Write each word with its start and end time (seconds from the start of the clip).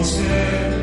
pedimos, 0.00 0.79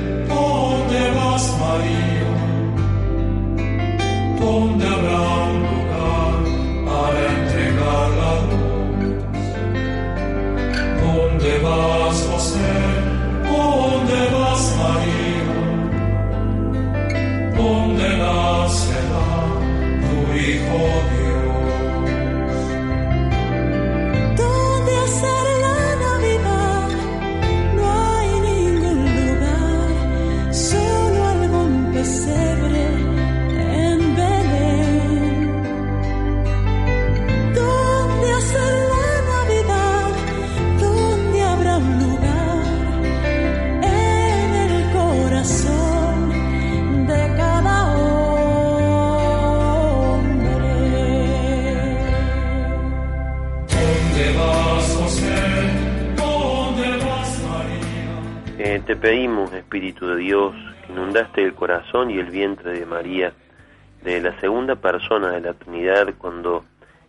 segunda 64.40 64.76
persona 64.76 65.32
de 65.32 65.42
la 65.42 65.54
Trinidad, 65.54 66.14
cuando 66.18 66.66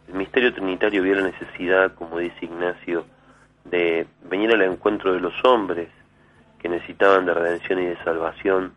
el 0.09 0.15
misterio 0.15 0.53
trinitario 0.55 1.03
vio 1.03 1.15
la 1.15 1.23
necesidad, 1.23 1.95
como 1.95 2.19
dice 2.19 2.47
Ignacio, 2.47 3.05
de 3.65 4.07
venir 4.23 4.53
al 4.53 4.63
encuentro 4.63 5.13
de 5.13 5.21
los 5.21 5.35
hombres 5.45 5.89
que 6.59 6.69
necesitaban 6.69 7.27
de 7.27 7.35
redención 7.35 7.81
y 7.81 7.87
de 7.87 8.03
salvación, 8.05 8.73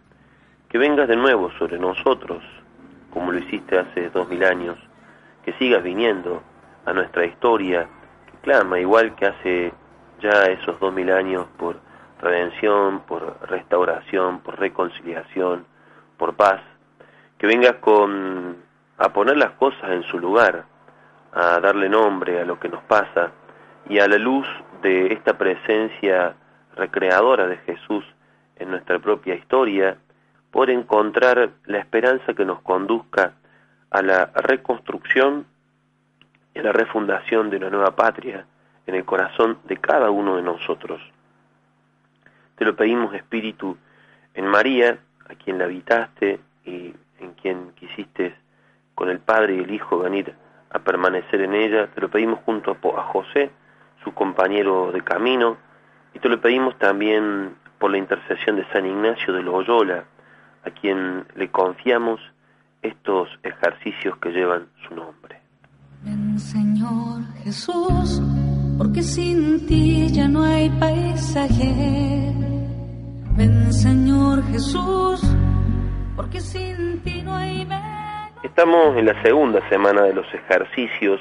que 0.70 0.78
vengas 0.78 1.08
de 1.08 1.16
nuevo 1.16 1.52
sobre 1.58 1.80
nosotros, 1.80 2.44
como 3.12 3.32
lo 3.32 3.40
hiciste 3.40 3.80
hace 3.80 4.10
dos 4.10 4.28
mil 4.28 4.44
años, 4.44 4.78
que 5.44 5.54
sigas 5.54 5.84
viniendo 5.84 6.44
a 6.86 6.94
nuestra 6.94 7.26
historia, 7.26 7.88
que 8.26 8.38
clama 8.42 8.80
igual 8.80 9.16
que 9.16 9.26
hace 9.26 9.74
ya 10.22 10.46
esos 10.46 10.80
dos 10.80 10.94
mil 10.94 11.12
años 11.12 11.46
por 11.58 11.78
redención, 12.22 13.02
por 13.08 13.38
restauración, 13.50 14.40
por 14.40 14.60
reconciliación, 14.60 15.66
por 16.18 16.36
paz, 16.36 16.62
que 17.42 17.48
vengas 17.48 17.78
con 17.78 18.58
a 19.00 19.10
poner 19.14 19.36
las 19.36 19.54
cosas 19.54 19.90
en 19.90 20.04
su 20.04 20.20
lugar, 20.20 20.64
a 21.34 21.60
darle 21.60 21.90
nombre 21.90 22.40
a 22.40 22.46
lo 22.46 22.60
que 22.60 22.70
nos 22.70 22.84
pasa 22.84 23.32
y 23.90 23.98
a 23.98 24.08
la 24.08 24.20
luz 24.20 24.46
de 24.84 25.12
esta 25.12 25.40
presencia 25.40 26.36
recreadora 26.76 27.48
de 27.48 27.58
Jesús 27.58 28.06
en 28.58 28.70
nuestra 28.70 29.00
propia 29.00 29.34
historia, 29.34 29.98
por 30.52 30.70
encontrar 30.70 31.50
la 31.66 31.80
esperanza 31.80 32.36
que 32.36 32.46
nos 32.46 32.62
conduzca 32.62 33.34
a 33.90 34.04
la 34.04 34.26
reconstrucción 34.36 35.48
y 36.54 36.60
a 36.60 36.62
la 36.62 36.74
refundación 36.74 37.50
de 37.50 37.58
una 37.58 37.72
nueva 37.72 37.96
patria 37.96 38.46
en 38.86 38.94
el 38.94 39.04
corazón 39.04 39.58
de 39.64 39.78
cada 39.78 40.12
uno 40.12 40.36
de 40.36 40.44
nosotros. 40.44 41.02
Te 42.56 42.66
lo 42.66 42.76
pedimos, 42.76 43.16
Espíritu, 43.16 43.80
en 44.36 44.46
María, 44.46 45.00
a 45.28 45.34
quien 45.34 45.58
la 45.58 45.64
habitaste 45.64 46.40
y 46.66 46.94
en 47.22 47.34
quien 47.34 47.72
quisiste 47.76 48.36
con 48.96 49.10
el 49.10 49.20
Padre 49.20 49.56
y 49.56 49.60
el 49.60 49.74
Hijo 49.74 50.00
venir 50.00 50.34
a 50.70 50.80
permanecer 50.80 51.42
en 51.42 51.54
ella. 51.54 51.88
Te 51.88 52.02
lo 52.02 52.10
pedimos 52.10 52.40
junto 52.46 52.72
a 52.72 53.04
José, 53.04 53.52
su 54.04 54.14
compañero 54.14 54.92
de 54.92 55.02
camino, 55.04 55.58
y 56.14 56.20
te 56.20 56.30
lo 56.30 56.42
pedimos 56.42 56.78
también 56.78 57.56
por 57.80 57.92
la 57.92 57.98
intercesión 57.98 58.56
de 58.58 58.66
San 58.72 58.86
Ignacio 58.86 59.34
de 59.34 59.44
Loyola, 59.44 60.06
a 60.64 60.70
quien 60.72 61.26
le 61.36 61.50
confiamos 61.50 62.20
estos 62.82 63.30
ejercicios 63.44 64.18
que 64.18 64.32
llevan 64.32 64.68
su 64.88 64.96
nombre. 64.96 65.40
Ven, 66.04 66.38
Señor 66.40 67.22
Jesús, 67.44 68.22
porque 68.78 69.02
sin 69.02 69.66
ti 69.68 70.08
ya 70.12 70.28
no 70.28 70.44
hay 70.44 70.70
paisaje 70.70 72.32
Ven 73.36 73.72
Señor 73.74 74.44
Jesús, 74.52 75.22
Estamos 78.44 78.96
en 78.98 79.06
la 79.06 79.22
segunda 79.24 79.68
semana 79.70 80.04
de 80.04 80.14
los 80.14 80.32
ejercicios. 80.34 81.20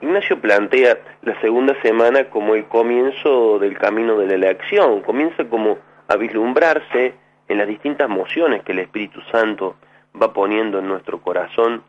Ignacio 0.00 0.40
plantea 0.40 0.98
la 1.22 1.40
segunda 1.40 1.80
semana 1.82 2.30
como 2.30 2.54
el 2.54 2.64
comienzo 2.66 3.58
del 3.58 3.78
camino 3.78 4.16
de 4.16 4.26
la 4.26 4.34
elección. 4.34 5.02
Comienza 5.02 5.44
como 5.44 5.78
a 6.08 6.16
vislumbrarse 6.16 7.14
en 7.48 7.58
las 7.58 7.68
distintas 7.68 8.08
mociones 8.08 8.62
que 8.64 8.72
el 8.72 8.80
Espíritu 8.80 9.20
Santo 9.30 9.76
va 10.20 10.32
poniendo 10.32 10.80
en 10.80 10.88
nuestro 10.88 11.20
corazón, 11.20 11.84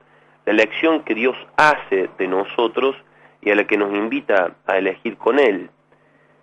la 0.45 0.53
elección 0.53 1.03
que 1.03 1.15
Dios 1.15 1.35
hace 1.57 2.09
de 2.17 2.27
nosotros 2.27 2.95
y 3.41 3.49
a 3.49 3.55
la 3.55 3.65
que 3.65 3.77
nos 3.77 3.91
invita 3.91 4.51
a 4.67 4.77
elegir 4.77 5.17
con 5.17 5.39
Él 5.39 5.69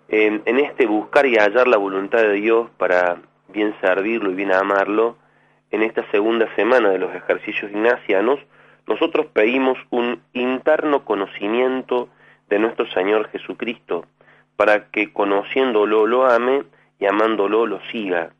en 0.09 0.59
este 0.59 0.85
buscar 0.87 1.25
y 1.27 1.37
hallar 1.37 1.67
la 1.67 1.77
voluntad 1.77 2.19
de 2.19 2.33
Dios 2.33 2.69
para 2.77 3.17
bien 3.47 3.75
servirlo 3.79 4.31
y 4.31 4.35
bien 4.35 4.51
amarlo, 4.51 5.15
en 5.71 5.83
esta 5.83 6.09
segunda 6.11 6.53
semana 6.55 6.89
de 6.89 6.99
los 6.99 7.13
ejercicios 7.13 7.71
ignacianos, 7.71 8.39
nosotros 8.87 9.27
pedimos 9.27 9.77
un 9.91 10.21
interno 10.33 11.05
conocimiento 11.05 12.09
de 12.49 12.59
nuestro 12.59 12.87
Señor 12.87 13.29
Jesucristo, 13.29 14.05
para 14.55 14.89
que 14.89 15.13
conociéndolo 15.13 16.07
lo 16.07 16.25
ame 16.25 16.63
y 16.99 17.05
amándolo 17.05 17.65
lo 17.65 17.79
siga. 17.91 18.31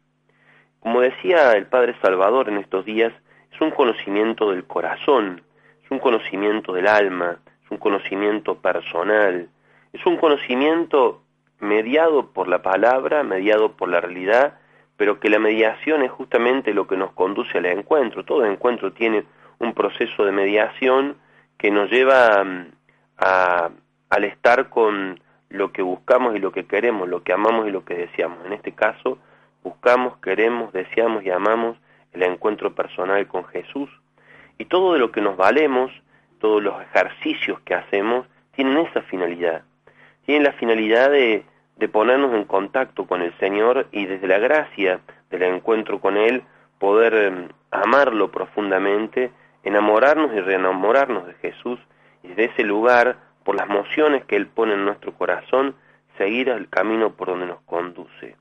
Como 0.80 1.02
decía 1.02 1.54
el 1.54 1.68
Padre 1.68 1.96
Salvador 2.02 2.50
en 2.50 2.58
estos 2.58 2.86
días, 2.86 3.14
es 3.52 3.62
un 3.62 3.72
conocimiento 3.72 4.52
del 4.52 4.66
corazón, 4.66 5.44
es 5.84 5.92
un 5.92 6.00
conocimiento 6.00 6.74
del 6.74 6.88
alma, 6.88 7.40
es 7.64 7.72
un 7.72 7.78
conocimiento 7.78 8.60
personal, 8.60 9.50
es 9.94 10.06
un 10.06 10.18
conocimiento 10.18 11.22
mediado 11.60 12.32
por 12.32 12.48
la 12.48 12.62
palabra, 12.62 13.24
mediado 13.24 13.74
por 13.74 13.90
la 13.90 14.02
realidad, 14.02 14.59
pero 15.00 15.22
que 15.22 15.30
la 15.30 15.40
mediación 15.40 16.04
es 16.04 16.12
justamente 16.12 16.74
lo 16.74 16.86
que 16.86 16.98
nos 16.98 17.14
conduce 17.14 17.58
al 17.58 17.68
encuentro. 17.68 18.26
Todo 18.26 18.46
encuentro 18.46 18.92
tiene 18.92 19.24
un 19.58 19.74
proceso 19.74 20.26
de 20.26 20.34
mediación 20.34 21.16
que 21.58 21.72
nos 21.72 21.90
lleva 21.90 22.44
mm, 22.44 22.72
a, 23.18 23.70
al 24.10 24.24
estar 24.26 24.68
con 24.68 25.18
lo 25.48 25.72
que 25.72 25.84
buscamos 25.84 26.36
y 26.36 26.40
lo 26.40 26.52
que 26.52 26.66
queremos, 26.66 27.08
lo 27.08 27.24
que 27.24 27.32
amamos 27.32 27.66
y 27.66 27.72
lo 27.72 27.86
que 27.86 27.94
deseamos. 27.94 28.46
En 28.46 28.52
este 28.52 28.74
caso, 28.74 29.20
buscamos, 29.64 30.18
queremos, 30.18 30.74
deseamos 30.74 31.24
y 31.24 31.30
amamos 31.30 31.78
el 32.12 32.24
encuentro 32.24 32.76
personal 32.76 33.26
con 33.30 33.46
Jesús. 33.46 33.90
Y 34.58 34.66
todo 34.66 34.92
de 34.92 35.00
lo 35.00 35.14
que 35.14 35.22
nos 35.22 35.38
valemos, 35.38 35.94
todos 36.40 36.62
los 36.62 36.76
ejercicios 36.82 37.62
que 37.62 37.74
hacemos, 37.74 38.28
tienen 38.52 38.78
esa 38.80 39.02
finalidad. 39.04 39.64
Tienen 40.26 40.44
la 40.44 40.52
finalidad 40.52 41.10
de 41.10 41.46
de 41.80 41.88
ponernos 41.88 42.34
en 42.34 42.44
contacto 42.44 43.08
con 43.08 43.22
el 43.22 43.34
Señor 43.40 43.88
y 43.92 44.06
desde 44.06 44.28
la 44.28 44.38
gracia 44.38 45.00
del 45.30 45.44
encuentro 45.44 46.00
con 46.00 46.18
Él 46.18 46.44
poder 46.78 47.14
em, 47.14 47.48
amarlo 47.72 48.32
profundamente, 48.32 49.32
enamorarnos 49.64 50.34
y 50.36 50.42
reenamorarnos 50.42 51.26
de 51.26 51.34
Jesús 51.36 51.80
y 52.22 52.30
desde 52.30 52.46
ese 52.46 52.64
lugar, 52.64 53.18
por 53.44 53.56
las 53.56 53.68
mociones 53.70 54.26
que 54.26 54.36
Él 54.36 54.48
pone 54.48 54.74
en 54.74 54.86
nuestro 54.86 55.14
corazón, 55.14 55.76
seguir 56.18 56.50
el 56.50 56.68
camino 56.70 57.12
por 57.12 57.30
donde 57.30 57.46
nos 57.46 57.62
conduce. 57.62 58.36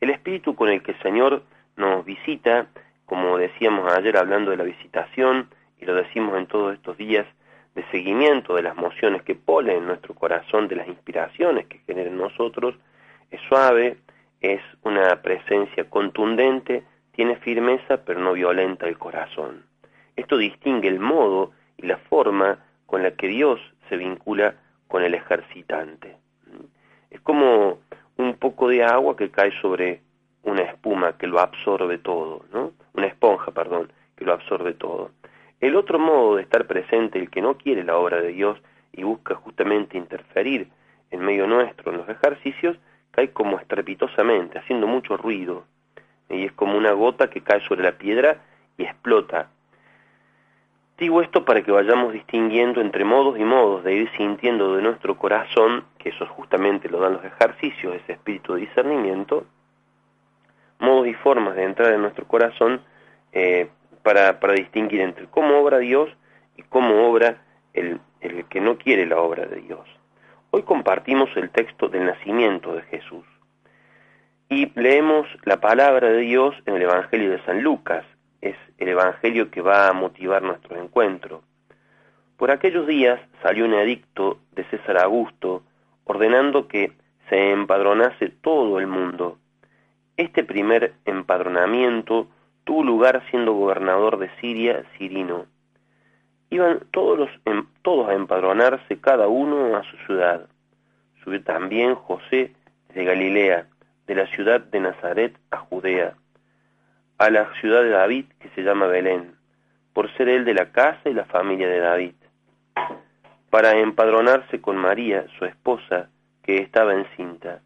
El 0.00 0.10
espíritu 0.10 0.54
con 0.54 0.68
el 0.68 0.82
que 0.82 0.92
el 0.92 1.02
Señor 1.02 1.42
nos 1.76 2.04
visita, 2.04 2.66
como 3.06 3.38
decíamos 3.38 3.92
ayer 3.92 4.16
hablando 4.16 4.52
de 4.52 4.56
la 4.56 4.64
visitación, 4.64 5.48
y 5.80 5.84
lo 5.84 5.94
decimos 5.94 6.36
en 6.38 6.46
todos 6.46 6.74
estos 6.74 6.96
días, 6.96 7.26
de 7.74 7.84
seguimiento 7.90 8.54
de 8.54 8.62
las 8.62 8.76
mociones 8.76 9.22
que 9.22 9.34
pone 9.34 9.74
en 9.74 9.86
nuestro 9.86 10.14
corazón, 10.14 10.68
de 10.68 10.76
las 10.76 10.88
inspiraciones 10.88 11.66
que 11.66 11.78
genera 11.86 12.10
en 12.10 12.18
nosotros, 12.18 12.74
es 13.30 13.40
suave, 13.48 13.98
es 14.40 14.60
una 14.82 15.22
presencia 15.22 15.88
contundente, 15.88 16.84
tiene 17.12 17.36
firmeza 17.36 18.04
pero 18.04 18.20
no 18.20 18.32
violenta 18.32 18.86
el 18.86 18.98
corazón. 18.98 19.64
Esto 20.16 20.36
distingue 20.36 20.88
el 20.88 20.98
modo 20.98 21.52
y 21.76 21.86
la 21.86 21.96
forma 21.96 22.58
con 22.86 23.02
la 23.02 23.12
que 23.12 23.28
Dios 23.28 23.60
se 23.88 23.96
vincula 23.96 24.54
con 24.88 25.02
el 25.02 25.14
ejercitante. 25.14 26.16
Es 27.10 27.20
como 27.20 27.78
un 28.16 28.34
poco 28.34 28.68
de 28.68 28.84
agua 28.84 29.16
que 29.16 29.30
cae 29.30 29.52
sobre 29.60 30.00
una 30.42 30.62
espuma 30.62 31.16
que 31.16 31.26
lo 31.26 31.38
absorbe 31.38 31.98
todo, 31.98 32.44
¿no? 32.52 32.72
Una 32.94 33.06
esponja, 33.06 33.52
perdón, 33.52 33.92
que 34.16 34.24
lo 34.24 34.32
absorbe 34.32 34.74
todo. 34.74 35.10
El 35.60 35.74
otro 35.74 35.98
modo 35.98 36.36
de 36.36 36.42
estar 36.42 36.66
presente, 36.66 37.18
el 37.18 37.30
que 37.30 37.42
no 37.42 37.56
quiere 37.56 37.82
la 37.84 37.96
obra 37.96 38.20
de 38.20 38.28
Dios 38.28 38.58
y 38.92 39.02
busca 39.02 39.34
justamente 39.34 39.98
interferir 39.98 40.68
en 41.10 41.20
medio 41.20 41.46
nuestro 41.46 41.90
en 41.90 41.98
los 41.98 42.08
ejercicios, 42.08 42.76
cae 43.10 43.32
como 43.32 43.58
estrepitosamente, 43.58 44.58
haciendo 44.58 44.86
mucho 44.86 45.16
ruido, 45.16 45.64
y 46.28 46.44
es 46.44 46.52
como 46.52 46.76
una 46.76 46.92
gota 46.92 47.30
que 47.30 47.40
cae 47.40 47.60
sobre 47.66 47.82
la 47.82 47.92
piedra 47.92 48.42
y 48.76 48.84
explota. 48.84 49.48
Digo 50.98 51.22
esto 51.22 51.44
para 51.44 51.62
que 51.62 51.70
vayamos 51.70 52.12
distinguiendo 52.12 52.80
entre 52.80 53.04
modos 53.04 53.38
y 53.38 53.44
modos 53.44 53.84
de 53.84 53.94
ir 53.94 54.10
sintiendo 54.16 54.76
de 54.76 54.82
nuestro 54.82 55.16
corazón, 55.16 55.84
que 55.98 56.10
eso 56.10 56.26
justamente 56.26 56.88
lo 56.88 57.00
dan 57.00 57.14
los 57.14 57.24
ejercicios, 57.24 57.94
ese 57.94 58.12
espíritu 58.12 58.54
de 58.54 58.60
discernimiento, 58.60 59.46
modos 60.80 61.06
y 61.06 61.14
formas 61.14 61.56
de 61.56 61.64
entrar 61.64 61.92
en 61.92 62.02
nuestro 62.02 62.26
corazón 62.26 62.80
eh, 63.32 63.68
para, 64.02 64.40
para 64.40 64.54
distinguir 64.54 65.00
entre 65.00 65.26
cómo 65.26 65.58
obra 65.58 65.78
Dios 65.78 66.10
y 66.56 66.62
cómo 66.62 67.08
obra 67.08 67.42
el, 67.72 68.00
el 68.20 68.44
que 68.46 68.60
no 68.60 68.78
quiere 68.78 69.06
la 69.06 69.18
obra 69.18 69.46
de 69.46 69.60
Dios. 69.60 69.86
Hoy 70.50 70.62
compartimos 70.62 71.28
el 71.36 71.50
texto 71.50 71.88
del 71.88 72.06
nacimiento 72.06 72.74
de 72.74 72.82
Jesús 72.82 73.24
y 74.48 74.72
leemos 74.80 75.26
la 75.44 75.60
palabra 75.60 76.08
de 76.08 76.20
Dios 76.20 76.54
en 76.66 76.76
el 76.76 76.82
Evangelio 76.82 77.30
de 77.30 77.44
San 77.44 77.62
Lucas, 77.62 78.04
es 78.40 78.56
el 78.78 78.88
Evangelio 78.88 79.50
que 79.50 79.60
va 79.60 79.88
a 79.88 79.92
motivar 79.92 80.42
nuestro 80.42 80.80
encuentro. 80.80 81.42
Por 82.36 82.50
aquellos 82.50 82.86
días 82.86 83.20
salió 83.42 83.64
un 83.64 83.74
edicto 83.74 84.38
de 84.52 84.64
César 84.70 84.98
Augusto 84.98 85.64
ordenando 86.04 86.66
que 86.68 86.92
se 87.28 87.50
empadronase 87.50 88.28
todo 88.28 88.78
el 88.78 88.86
mundo. 88.86 89.38
Este 90.16 90.44
primer 90.44 90.94
empadronamiento 91.04 92.28
tuvo 92.68 92.84
lugar 92.84 93.22
siendo 93.30 93.54
gobernador 93.54 94.18
de 94.18 94.28
Siria 94.42 94.84
Cirino. 94.98 95.46
Iban 96.50 96.80
todos, 96.90 97.18
los, 97.18 97.30
em, 97.46 97.66
todos 97.80 98.10
a 98.10 98.12
empadronarse 98.12 99.00
cada 99.00 99.26
uno 99.26 99.74
a 99.74 99.82
su 99.84 99.96
ciudad. 100.04 100.46
Subió 101.24 101.42
también 101.42 101.94
José 101.94 102.52
de 102.92 103.04
Galilea, 103.06 103.68
de 104.06 104.14
la 104.14 104.26
ciudad 104.26 104.60
de 104.60 104.80
Nazaret 104.80 105.34
a 105.50 105.56
Judea, 105.56 106.12
a 107.16 107.30
la 107.30 107.50
ciudad 107.58 107.82
de 107.82 107.88
David 107.88 108.26
que 108.38 108.50
se 108.50 108.60
llama 108.62 108.86
Belén, 108.86 109.34
por 109.94 110.14
ser 110.18 110.28
él 110.28 110.44
de 110.44 110.52
la 110.52 110.70
casa 110.70 111.08
y 111.08 111.14
la 111.14 111.24
familia 111.24 111.68
de 111.68 111.80
David, 111.80 112.16
para 113.48 113.78
empadronarse 113.78 114.60
con 114.60 114.76
María, 114.76 115.24
su 115.38 115.46
esposa, 115.46 116.10
que 116.42 116.58
estaba 116.58 116.92
encinta. 116.92 117.62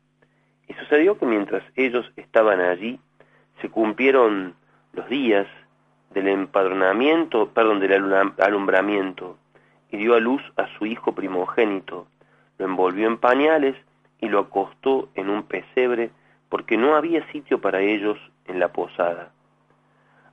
Y 0.69 0.75
sucedió 0.75 1.19
que 1.19 1.27
mientras 1.27 1.65
ellos 1.75 2.09
estaban 2.15 2.61
allí, 2.61 3.01
se 3.61 3.69
cumplieron 3.69 4.62
los 4.93 5.09
días 5.09 5.47
del 6.11 6.29
empadronamiento, 6.29 7.49
perdón, 7.49 7.81
del 7.81 8.13
alumbramiento, 8.39 9.39
y 9.91 9.97
dio 9.97 10.15
a 10.15 10.21
luz 10.21 10.43
a 10.57 10.67
su 10.79 10.87
hijo 10.87 11.13
primogénito, 11.13 12.07
lo 12.59 12.65
envolvió 12.67 13.07
en 13.07 13.19
pañales 13.19 13.77
y 14.21 14.29
lo 14.29 14.41
acostó 14.41 15.09
en 15.15 15.29
un 15.31 15.43
pesebre, 15.45 16.11
porque 16.49 16.77
no 16.77 16.95
había 16.95 17.27
sitio 17.33 17.61
para 17.61 17.81
ellos 17.81 18.19
en 18.47 18.61
la 18.61 18.69
posada. 18.69 19.31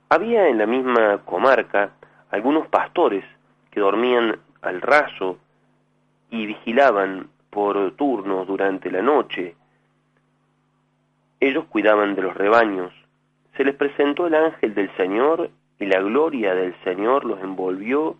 Había 0.08 0.48
en 0.48 0.58
la 0.58 0.66
misma 0.66 1.18
comarca 1.24 1.92
algunos 2.30 2.66
pastores 2.68 3.24
que 3.70 3.80
dormían 3.80 4.38
al 4.62 4.80
raso 4.80 5.38
y 6.30 6.46
vigilaban 6.46 7.28
por 7.50 7.92
turnos 7.92 8.46
durante 8.46 8.90
la 8.90 9.02
noche. 9.02 9.56
Ellos 11.40 11.64
cuidaban 11.66 12.14
de 12.14 12.22
los 12.22 12.36
rebaños. 12.36 12.92
Se 13.60 13.64
les 13.64 13.76
presentó 13.76 14.26
el 14.26 14.34
ángel 14.34 14.74
del 14.74 14.90
Señor 14.96 15.50
y 15.78 15.84
la 15.84 16.00
gloria 16.00 16.54
del 16.54 16.74
Señor 16.82 17.26
los 17.26 17.42
envolvió 17.42 18.16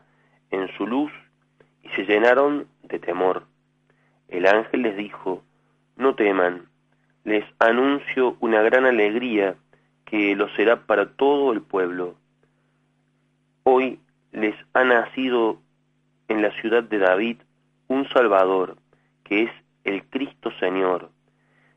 en 0.50 0.68
su 0.76 0.86
luz 0.86 1.10
y 1.82 1.88
se 1.96 2.04
llenaron 2.04 2.66
de 2.82 2.98
temor. 2.98 3.44
El 4.28 4.44
ángel 4.44 4.82
les 4.82 4.98
dijo, 4.98 5.42
no 5.96 6.14
teman, 6.14 6.66
les 7.24 7.42
anuncio 7.58 8.36
una 8.40 8.60
gran 8.60 8.84
alegría 8.84 9.54
que 10.04 10.36
lo 10.36 10.50
será 10.56 10.84
para 10.84 11.06
todo 11.06 11.54
el 11.54 11.62
pueblo. 11.62 12.16
Hoy 13.62 13.98
les 14.32 14.54
ha 14.74 14.84
nacido 14.84 15.58
en 16.28 16.42
la 16.42 16.50
ciudad 16.60 16.82
de 16.82 16.98
David 16.98 17.38
un 17.88 18.06
Salvador, 18.10 18.76
que 19.24 19.44
es 19.44 19.50
el 19.84 20.04
Cristo 20.04 20.50
Señor. 20.60 21.08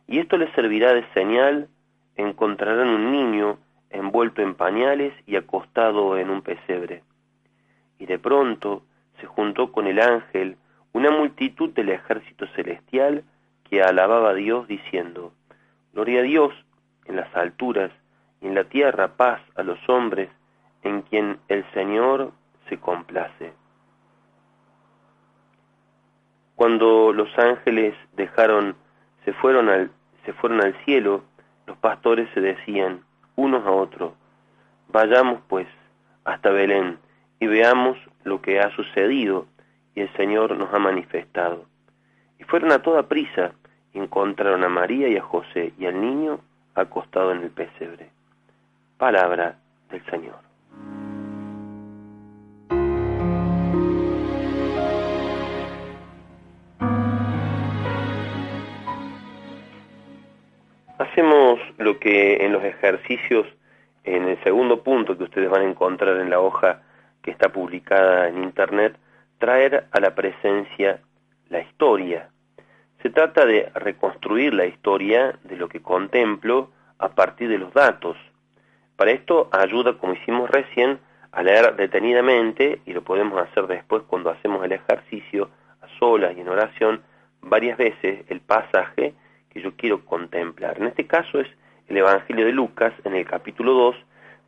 Y 0.05 0.19
esto 0.19 0.35
les 0.35 0.53
servirá 0.53 0.93
de 0.93 1.05
señal, 1.13 1.69
encontrarán 2.15 2.89
un 2.89 3.11
niño 3.11 3.57
envuelto 3.89 4.41
en 4.41 4.55
pañales 4.55 5.13
y 5.25 5.35
acostado 5.35 6.17
en 6.17 6.29
un 6.29 6.41
pesebre. 6.41 7.03
Y 7.99 8.05
de 8.05 8.19
pronto 8.19 8.83
se 9.19 9.27
juntó 9.27 9.71
con 9.71 9.87
el 9.87 9.99
ángel 9.99 10.57
una 10.93 11.11
multitud 11.11 11.69
del 11.71 11.89
ejército 11.89 12.47
celestial 12.55 13.23
que 13.69 13.81
alababa 13.81 14.31
a 14.31 14.35
Dios 14.35 14.67
diciendo, 14.67 15.33
Gloria 15.93 16.21
a 16.21 16.23
Dios 16.23 16.53
en 17.05 17.15
las 17.15 17.33
alturas 17.35 17.91
y 18.41 18.47
en 18.47 18.55
la 18.55 18.63
tierra 18.65 19.15
paz 19.15 19.41
a 19.55 19.63
los 19.63 19.77
hombres 19.87 20.29
en 20.83 21.01
quien 21.03 21.39
el 21.47 21.65
Señor 21.73 22.31
se 22.69 22.77
complace. 22.77 23.53
Cuando 26.55 27.13
los 27.13 27.29
ángeles 27.37 27.95
dejaron, 28.15 28.75
se 29.25 29.33
fueron 29.33 29.69
al, 29.69 29.91
se 30.25 30.33
fueron 30.33 30.61
al 30.61 30.75
cielo, 30.85 31.23
los 31.67 31.77
pastores 31.77 32.29
se 32.33 32.41
decían 32.41 33.01
unos 33.35 33.65
a 33.65 33.71
otros, 33.71 34.13
vayamos 34.89 35.41
pues 35.47 35.67
hasta 36.25 36.49
Belén 36.49 36.99
y 37.39 37.47
veamos 37.47 37.97
lo 38.23 38.41
que 38.41 38.59
ha 38.59 38.69
sucedido 38.75 39.47
y 39.95 40.01
el 40.01 40.13
Señor 40.13 40.57
nos 40.57 40.73
ha 40.73 40.79
manifestado. 40.79 41.65
Y 42.39 42.43
fueron 42.43 42.71
a 42.71 42.81
toda 42.81 43.07
prisa 43.07 43.53
y 43.93 43.99
encontraron 43.99 44.63
a 44.63 44.69
María 44.69 45.07
y 45.07 45.17
a 45.17 45.23
José 45.23 45.73
y 45.77 45.85
al 45.85 45.99
niño 45.99 46.39
acostado 46.75 47.31
en 47.31 47.43
el 47.43 47.51
pesebre. 47.51 48.09
Palabra 48.97 49.57
del 49.89 50.03
Señor. 50.05 50.42
Lo 61.83 61.99
que 61.99 62.45
en 62.45 62.53
los 62.53 62.63
ejercicios, 62.63 63.47
en 64.03 64.27
el 64.27 64.41
segundo 64.43 64.83
punto 64.83 65.17
que 65.17 65.23
ustedes 65.23 65.49
van 65.49 65.61
a 65.61 65.69
encontrar 65.69 66.17
en 66.17 66.29
la 66.29 66.39
hoja 66.39 66.81
que 67.21 67.31
está 67.31 67.49
publicada 67.49 68.27
en 68.27 68.43
Internet, 68.43 68.95
traer 69.37 69.87
a 69.91 69.99
la 69.99 70.15
presencia 70.15 71.01
la 71.49 71.61
historia. 71.61 72.29
Se 73.01 73.09
trata 73.09 73.45
de 73.45 73.69
reconstruir 73.75 74.53
la 74.53 74.65
historia 74.65 75.37
de 75.43 75.57
lo 75.57 75.67
que 75.67 75.81
contemplo 75.81 76.71
a 76.99 77.09
partir 77.09 77.49
de 77.49 77.57
los 77.57 77.73
datos. 77.73 78.17
Para 78.95 79.11
esto 79.11 79.49
ayuda, 79.51 79.97
como 79.97 80.13
hicimos 80.13 80.49
recién, 80.49 80.99
a 81.31 81.43
leer 81.43 81.75
detenidamente, 81.75 82.79
y 82.85 82.93
lo 82.93 83.03
podemos 83.03 83.41
hacer 83.41 83.67
después 83.67 84.03
cuando 84.07 84.29
hacemos 84.29 84.63
el 84.63 84.71
ejercicio 84.71 85.49
a 85.81 85.87
solas 85.99 86.33
y 86.37 86.41
en 86.41 86.49
oración, 86.49 87.01
varias 87.41 87.77
veces 87.77 88.23
el 88.29 88.39
pasaje 88.39 89.13
que 89.49 89.61
yo 89.61 89.75
quiero 89.75 90.05
contemplar. 90.05 90.77
En 90.77 90.87
este 90.87 91.05
caso 91.05 91.39
es 91.39 91.47
el 91.87 91.97
Evangelio 91.97 92.45
de 92.45 92.51
Lucas, 92.51 92.93
en 93.03 93.15
el 93.15 93.25
capítulo 93.25 93.73
2, 93.73 93.95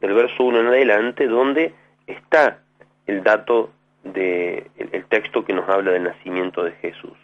del 0.01 0.13
verso 0.13 0.43
1 0.43 0.59
en 0.59 0.67
adelante, 0.67 1.27
donde 1.27 1.73
está 2.07 2.59
el 3.07 3.23
dato 3.23 3.71
de 4.03 4.69
el, 4.77 5.05
texto 5.05 5.43
que 5.43 5.53
nos 5.53 5.67
habla 5.67 5.91
del 5.91 6.03
nacimiento 6.03 6.63
de 6.63 6.71
Jesús. 6.73 7.17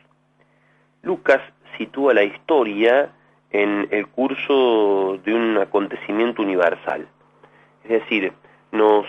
Lucas 1.03 1.41
sitúa 1.77 2.13
la 2.13 2.23
historia 2.23 3.11
en 3.51 3.87
el 3.91 4.07
curso 4.07 5.19
de 5.23 5.33
un 5.33 5.57
acontecimiento 5.57 6.41
universal. 6.41 7.07
Es 7.83 7.89
decir, 8.01 8.33
nos 8.71 9.05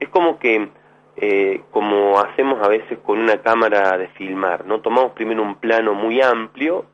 es 0.00 0.08
como 0.08 0.38
que 0.38 0.68
eh, 1.16 1.62
como 1.70 2.18
hacemos 2.18 2.62
a 2.62 2.68
veces 2.68 2.98
con 3.00 3.18
una 3.18 3.42
cámara 3.42 3.98
de 3.98 4.08
filmar, 4.08 4.64
¿no? 4.66 4.80
Tomamos 4.80 5.12
primero 5.12 5.42
un 5.42 5.56
plano 5.56 5.94
muy 5.94 6.22
amplio 6.22 6.86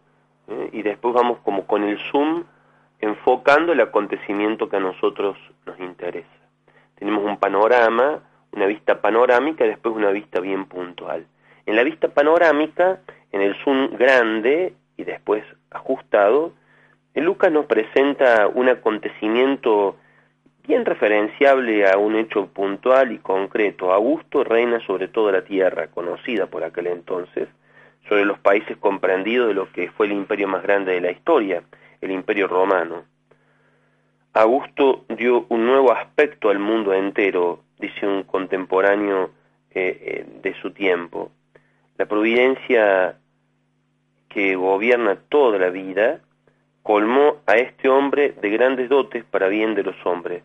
¿eh? 0.48 0.70
y 0.72 0.82
después 0.82 1.14
vamos 1.14 1.38
como 1.44 1.66
con 1.66 1.84
el 1.84 1.98
zoom 2.10 2.44
enfocando 3.00 3.72
el 3.72 3.80
acontecimiento 3.80 4.68
que 4.68 4.76
a 4.76 4.80
nosotros 4.80 5.36
nos 5.66 5.78
interesa. 5.80 6.28
Tenemos 6.96 7.24
un 7.24 7.36
panorama, 7.36 8.20
una 8.52 8.66
vista 8.66 9.00
panorámica 9.00 9.64
y 9.64 9.68
después 9.68 9.94
una 9.94 10.10
vista 10.10 10.40
bien 10.40 10.66
puntual. 10.66 11.26
En 11.66 11.76
la 11.76 11.84
vista 11.84 12.08
panorámica, 12.08 13.00
en 13.30 13.42
el 13.42 13.54
zoom 13.62 13.90
grande 13.96 14.74
y 14.96 15.04
después 15.04 15.44
ajustado, 15.70 16.52
Lucas 17.14 17.52
nos 17.52 17.66
presenta 17.66 18.48
un 18.48 18.68
acontecimiento 18.68 19.96
bien 20.66 20.84
referenciable 20.84 21.88
a 21.88 21.96
un 21.96 22.14
hecho 22.14 22.46
puntual 22.46 23.12
y 23.12 23.18
concreto. 23.18 23.92
Augusto 23.92 24.44
reina 24.44 24.80
sobre 24.86 25.08
toda 25.08 25.32
la 25.32 25.42
tierra, 25.42 25.88
conocida 25.88 26.46
por 26.46 26.62
aquel 26.62 26.88
entonces, 26.88 27.48
sobre 28.08 28.24
los 28.24 28.38
países 28.38 28.76
comprendidos 28.76 29.48
de 29.48 29.54
lo 29.54 29.70
que 29.72 29.90
fue 29.90 30.06
el 30.06 30.12
imperio 30.12 30.48
más 30.48 30.62
grande 30.62 30.92
de 30.92 31.00
la 31.00 31.10
historia, 31.10 31.62
el 32.00 32.10
imperio 32.10 32.48
romano. 32.48 33.04
Augusto 34.34 35.04
dio 35.08 35.46
un 35.48 35.66
nuevo 35.66 35.92
aspecto 35.92 36.50
al 36.50 36.58
mundo 36.58 36.92
entero, 36.92 37.64
dice 37.78 38.06
un 38.06 38.22
contemporáneo 38.22 39.30
eh, 39.70 39.98
eh, 40.00 40.26
de 40.42 40.54
su 40.60 40.70
tiempo. 40.72 41.30
La 41.96 42.06
providencia 42.06 43.18
que 44.28 44.54
gobierna 44.54 45.16
toda 45.28 45.58
la 45.58 45.70
vida 45.70 46.20
colmó 46.82 47.38
a 47.46 47.56
este 47.56 47.88
hombre 47.88 48.34
de 48.40 48.50
grandes 48.50 48.88
dotes 48.88 49.24
para 49.24 49.48
bien 49.48 49.74
de 49.74 49.82
los 49.82 49.96
hombres. 50.06 50.42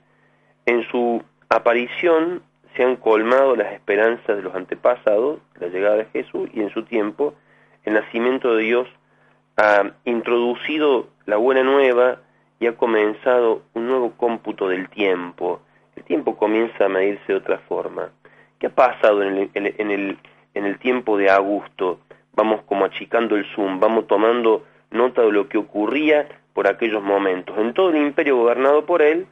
En 0.65 0.83
su 0.89 1.21
aparición 1.49 2.41
se 2.75 2.83
han 2.83 2.95
colmado 2.95 3.55
las 3.55 3.73
esperanzas 3.73 4.37
de 4.37 4.41
los 4.41 4.55
antepasados, 4.55 5.39
la 5.59 5.67
llegada 5.67 5.97
de 5.97 6.05
Jesús, 6.05 6.49
y 6.53 6.61
en 6.61 6.69
su 6.71 6.83
tiempo 6.83 7.35
el 7.83 7.93
nacimiento 7.93 8.55
de 8.55 8.63
Dios 8.63 8.87
ha 9.57 9.91
introducido 10.05 11.07
la 11.25 11.37
buena 11.37 11.63
nueva 11.63 12.19
y 12.59 12.67
ha 12.67 12.75
comenzado 12.75 13.63
un 13.73 13.87
nuevo 13.87 14.11
cómputo 14.17 14.69
del 14.69 14.89
tiempo. 14.89 15.61
El 15.95 16.03
tiempo 16.03 16.37
comienza 16.37 16.85
a 16.85 16.89
medirse 16.89 17.23
de 17.27 17.35
otra 17.35 17.59
forma. 17.59 18.09
¿Qué 18.59 18.67
ha 18.67 18.75
pasado 18.75 19.21
en 19.23 19.37
el, 19.37 19.51
en 19.53 19.91
el, 19.91 20.17
en 20.53 20.65
el 20.65 20.79
tiempo 20.79 21.17
de 21.17 21.29
Augusto? 21.29 21.99
Vamos 22.33 22.61
como 22.63 22.85
achicando 22.85 23.35
el 23.35 23.45
zoom, 23.53 23.79
vamos 23.79 24.07
tomando 24.07 24.63
nota 24.91 25.21
de 25.21 25.31
lo 25.31 25.49
que 25.49 25.57
ocurría 25.57 26.27
por 26.53 26.67
aquellos 26.67 27.03
momentos. 27.03 27.57
En 27.57 27.73
todo 27.73 27.89
el 27.89 27.97
imperio 27.97 28.37
gobernado 28.37 28.85
por 28.85 29.01
él, 29.01 29.27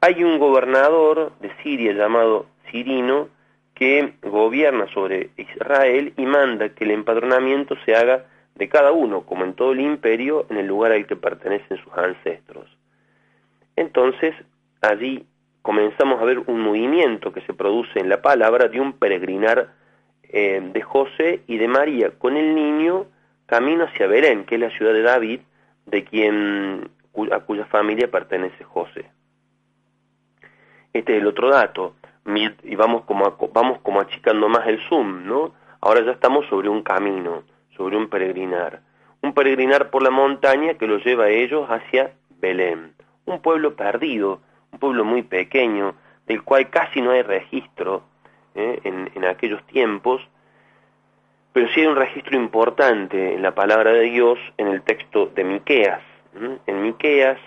hay 0.00 0.24
un 0.24 0.38
gobernador 0.38 1.32
de 1.40 1.52
Siria 1.62 1.92
llamado 1.92 2.46
Cirino 2.70 3.28
que 3.74 4.14
gobierna 4.22 4.86
sobre 4.92 5.30
Israel 5.36 6.12
y 6.16 6.26
manda 6.26 6.70
que 6.70 6.84
el 6.84 6.92
empadronamiento 6.92 7.76
se 7.84 7.94
haga 7.94 8.24
de 8.54 8.68
cada 8.68 8.92
uno, 8.92 9.22
como 9.22 9.44
en 9.44 9.54
todo 9.54 9.72
el 9.72 9.80
imperio, 9.80 10.46
en 10.50 10.58
el 10.58 10.66
lugar 10.66 10.92
al 10.92 11.06
que 11.06 11.16
pertenecen 11.16 11.78
sus 11.78 11.92
ancestros. 11.94 12.66
Entonces, 13.76 14.34
allí 14.80 15.26
comenzamos 15.62 16.20
a 16.20 16.24
ver 16.24 16.40
un 16.46 16.60
movimiento 16.60 17.32
que 17.32 17.40
se 17.42 17.54
produce 17.54 17.98
en 17.98 18.08
la 18.08 18.20
palabra 18.20 18.68
de 18.68 18.80
un 18.80 18.94
peregrinar 18.94 19.72
eh, 20.24 20.60
de 20.72 20.82
José 20.82 21.42
y 21.46 21.58
de 21.58 21.68
María 21.68 22.10
con 22.18 22.36
el 22.36 22.54
niño 22.54 23.06
camino 23.46 23.84
hacia 23.84 24.06
Belén, 24.06 24.44
que 24.44 24.56
es 24.56 24.60
la 24.60 24.70
ciudad 24.70 24.92
de 24.92 25.02
David, 25.02 25.40
de 25.86 26.04
quien 26.04 26.90
a 27.30 27.40
cuya 27.40 27.66
familia 27.66 28.10
pertenece 28.10 28.64
José. 28.64 29.10
Este 30.92 31.16
es 31.16 31.22
el 31.22 31.26
otro 31.26 31.50
dato, 31.50 31.94
y 32.62 32.76
vamos 32.76 33.04
como, 33.04 33.36
vamos 33.52 33.80
como 33.80 34.00
achicando 34.00 34.48
más 34.48 34.66
el 34.68 34.80
zoom, 34.88 35.26
¿no? 35.26 35.54
Ahora 35.80 36.04
ya 36.04 36.12
estamos 36.12 36.46
sobre 36.46 36.68
un 36.68 36.82
camino, 36.82 37.42
sobre 37.76 37.96
un 37.96 38.08
peregrinar. 38.08 38.80
Un 39.22 39.34
peregrinar 39.34 39.90
por 39.90 40.02
la 40.02 40.10
montaña 40.10 40.74
que 40.74 40.86
los 40.86 41.04
lleva 41.04 41.24
a 41.24 41.30
ellos 41.30 41.68
hacia 41.68 42.12
Belén, 42.40 42.94
un 43.24 43.40
pueblo 43.40 43.76
perdido, 43.76 44.40
un 44.72 44.78
pueblo 44.78 45.04
muy 45.04 45.22
pequeño, 45.22 45.94
del 46.26 46.42
cual 46.42 46.70
casi 46.70 47.00
no 47.00 47.12
hay 47.12 47.22
registro 47.22 48.02
¿eh? 48.54 48.80
en, 48.84 49.24
aquellos 49.24 49.64
tiempos, 49.66 50.20
pero 51.52 51.68
sí 51.68 51.80
hay 51.80 51.86
un 51.86 51.96
registro 51.96 52.36
importante 52.36 53.34
en 53.34 53.42
la 53.42 53.54
palabra 53.54 53.92
de 53.92 54.02
Dios 54.02 54.38
en 54.56 54.68
el 54.68 54.82
texto 54.82 55.26
de 55.26 55.44
Miqueas. 55.44 56.00
En 56.66 56.82
Miqueas 56.82 57.38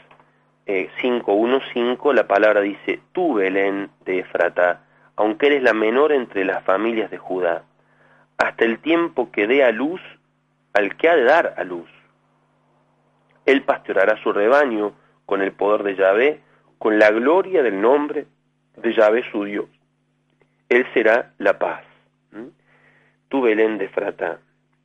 eh, 0.68 0.90
5.1.5 1.02 2.14
la 2.14 2.28
palabra 2.28 2.62
dice, 2.62 3.00
tú 3.14 3.36
Belén 3.36 3.90
de 4.06 4.20
Efrata, 4.20 4.82
aunque 5.16 5.48
eres 5.48 5.64
la 5.64 5.74
menor 5.74 6.12
entre 6.12 6.46
las 6.46 6.64
familias 6.64 7.10
de 7.10 7.18
Judá, 7.18 7.64
hasta 8.38 8.66
el 8.66 8.80
tiempo 8.80 9.32
que 9.32 9.48
dé 9.48 9.64
a 9.64 9.72
luz 9.72 10.02
al 10.76 10.98
que 10.98 11.08
ha 11.08 11.16
de 11.16 11.24
dar 11.24 11.56
a 11.58 11.64
luz. 11.64 11.90
Él 13.46 13.64
pastoreará 13.64 14.22
su 14.22 14.34
rebaño 14.34 14.92
con 15.26 15.42
el 15.42 15.54
poder 15.54 15.84
de 15.84 15.96
Yahvé, 15.96 16.42
con 16.78 17.00
la 17.00 17.12
gloria 17.12 17.64
del 17.64 17.80
nombre 17.80 18.28
de 18.76 18.94
Yahvé 18.94 19.24
su 19.32 19.46
Dios. 19.46 19.68
Él 20.68 20.86
será 20.94 21.32
la 21.38 21.58
paz. 21.58 21.84
¿Mm? 22.32 22.48
Tú, 23.30 23.42
Belén 23.42 23.78
de 23.78 23.88
Frata, 23.88 24.40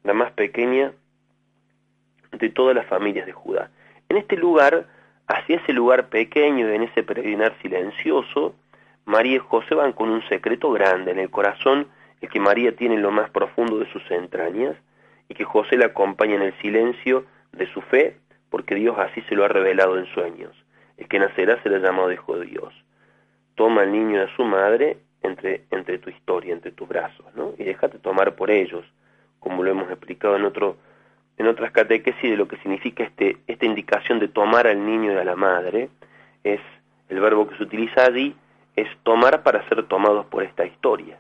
la 0.05 0.15
más 0.15 0.31
pequeña 0.33 0.93
de 2.31 2.49
todas 2.51 2.77
las 2.77 2.87
familias 2.87 3.27
de 3.27 3.33
Judá. 3.33 3.71
En 4.09 4.17
este 4.17 4.37
lugar, 4.37 4.87
hacia 5.27 5.57
ese 5.57 5.73
lugar 5.73 6.09
pequeño, 6.09 6.69
en 6.69 6.85
ese 6.85 7.03
peregrinar 7.03 7.53
silencioso, 7.63 8.55
María 9.07 9.37
y 9.37 9.39
José 9.39 9.75
van 9.75 9.93
con 9.93 10.09
un 10.09 10.23
secreto 10.29 10.71
grande 10.71 11.11
en 11.11 11.19
el 11.19 11.31
corazón, 11.31 11.89
el 12.21 12.29
que 12.29 12.39
María 12.39 12.77
tiene 12.77 12.95
en 12.95 13.03
lo 13.03 13.11
más 13.11 13.29
profundo 13.31 13.81
de 13.81 13.91
sus 13.91 14.09
entrañas, 14.13 14.77
y 15.31 15.35
que 15.35 15.45
José 15.45 15.79
la 15.79 15.87
acompaña 15.87 16.35
en 16.35 16.43
el 16.43 16.59
silencio 16.61 17.25
de 17.53 17.67
su 17.73 17.81
fe, 17.83 18.17
porque 18.51 18.75
Dios 18.75 18.99
así 18.99 19.23
se 19.23 19.37
lo 19.37 19.45
ha 19.45 19.49
revelado 19.49 19.97
en 19.97 20.07
sueños. 20.07 20.53
El 20.99 21.07
que 21.07 21.21
nacerá 21.21 21.63
será 21.63 21.79
llamado 21.79 22.13
Hijo 22.13 22.37
de 22.37 22.47
Dios. 22.47 22.75
Toma 23.55 23.83
al 23.83 23.93
niño 23.93 24.19
y 24.19 24.23
a 24.23 24.37
su 24.37 24.45
madre 24.45 24.99
entre, 25.23 25.63
entre 25.71 25.99
tu 25.99 26.11
historia, 26.11 26.53
entre 26.53 26.73
tus 26.73 26.89
brazos, 26.89 27.25
¿no? 27.37 27.55
Y 27.59 27.65
déjate 27.65 28.01
tomar 28.01 28.35
por 28.35 28.51
ellos, 28.51 28.85
como 29.39 29.63
lo 29.63 29.71
hemos 29.71 29.89
explicado 29.89 30.37
en 30.37 30.45
otro 30.45 30.77
en 31.39 31.47
otras 31.47 31.71
catequesis 31.71 32.31
de 32.31 32.37
lo 32.37 32.47
que 32.49 32.59
significa 32.59 33.03
este, 33.03 33.39
esta 33.47 33.65
indicación 33.65 34.19
de 34.19 34.29
tomar 34.29 34.67
al 34.67 34.85
niño 34.85 35.13
y 35.13 35.17
a 35.17 35.25
la 35.25 35.37
madre, 35.37 35.89
es 36.45 36.61
el 37.09 37.19
verbo 37.19 37.49
que 37.49 37.57
se 37.57 37.63
utiliza 37.63 38.05
allí, 38.05 38.37
es 38.77 38.87
tomar 39.05 39.43
para 39.43 39.67
ser 39.71 39.85
tomados 39.85 40.27
por 40.27 40.43
esta 40.43 40.67
historia. 40.67 41.19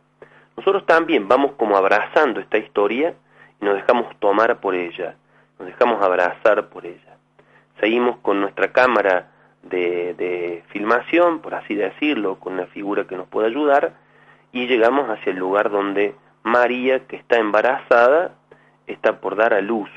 Nosotros 0.59 0.85
también 0.85 1.26
vamos 1.26 1.52
como 1.52 1.75
abrazando 1.75 2.38
esta 2.38 2.59
historia 2.59 3.14
nos 3.61 3.75
dejamos 3.75 4.14
tomar 4.19 4.61
por 4.61 4.75
ella, 4.75 5.17
nos 5.59 5.69
dejamos 5.69 6.02
abrazar 6.02 6.69
por 6.69 6.87
ella. 6.87 7.17
Seguimos 7.79 8.19
con 8.19 8.40
nuestra 8.40 8.73
cámara 8.73 9.31
de, 9.62 10.62
filmación, 10.69 11.40
por 11.40 11.55
así 11.55 11.75
decirlo, 11.75 12.38
con 12.38 12.55
una 12.55 12.67
figura 12.67 13.05
que 13.05 13.17
nos 13.17 13.29
pueda 13.29 13.49
ayudar, 13.49 13.93
y 14.52 14.67
llegamos 14.67 15.09
hacia 15.09 15.33
el 15.33 15.38
lugar 15.38 15.71
donde 15.71 16.14
María, 16.43 17.07
que 17.07 17.17
está 17.17 17.38
embarazada, 17.38 18.33
está 18.87 19.21
por 19.21 19.37
dar 19.37 19.55
a 19.55 19.61
luz. 19.61 19.90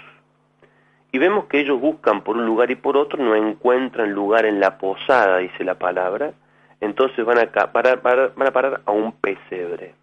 Y 1.12 1.20
vemos 1.20 1.46
que 1.46 1.60
ellos 1.60 1.80
buscan 1.80 2.24
por 2.24 2.38
un 2.38 2.46
lugar 2.46 2.72
y 2.72 2.76
por 2.76 2.98
otro, 2.98 3.24
no 3.24 3.36
encuentran 3.36 4.14
lugar 4.14 4.46
en 4.46 4.60
la 4.60 4.78
posada, 4.78 5.38
dice 5.38 5.64
la 5.64 5.76
palabra, 5.76 6.34
entonces 6.82 7.24
van 7.24 7.38
a, 7.38 7.46
van 7.46 8.48
a 8.48 8.52
parar 8.52 8.82
a 8.86 8.92
un 8.92 9.14
pesebre, 9.14 9.96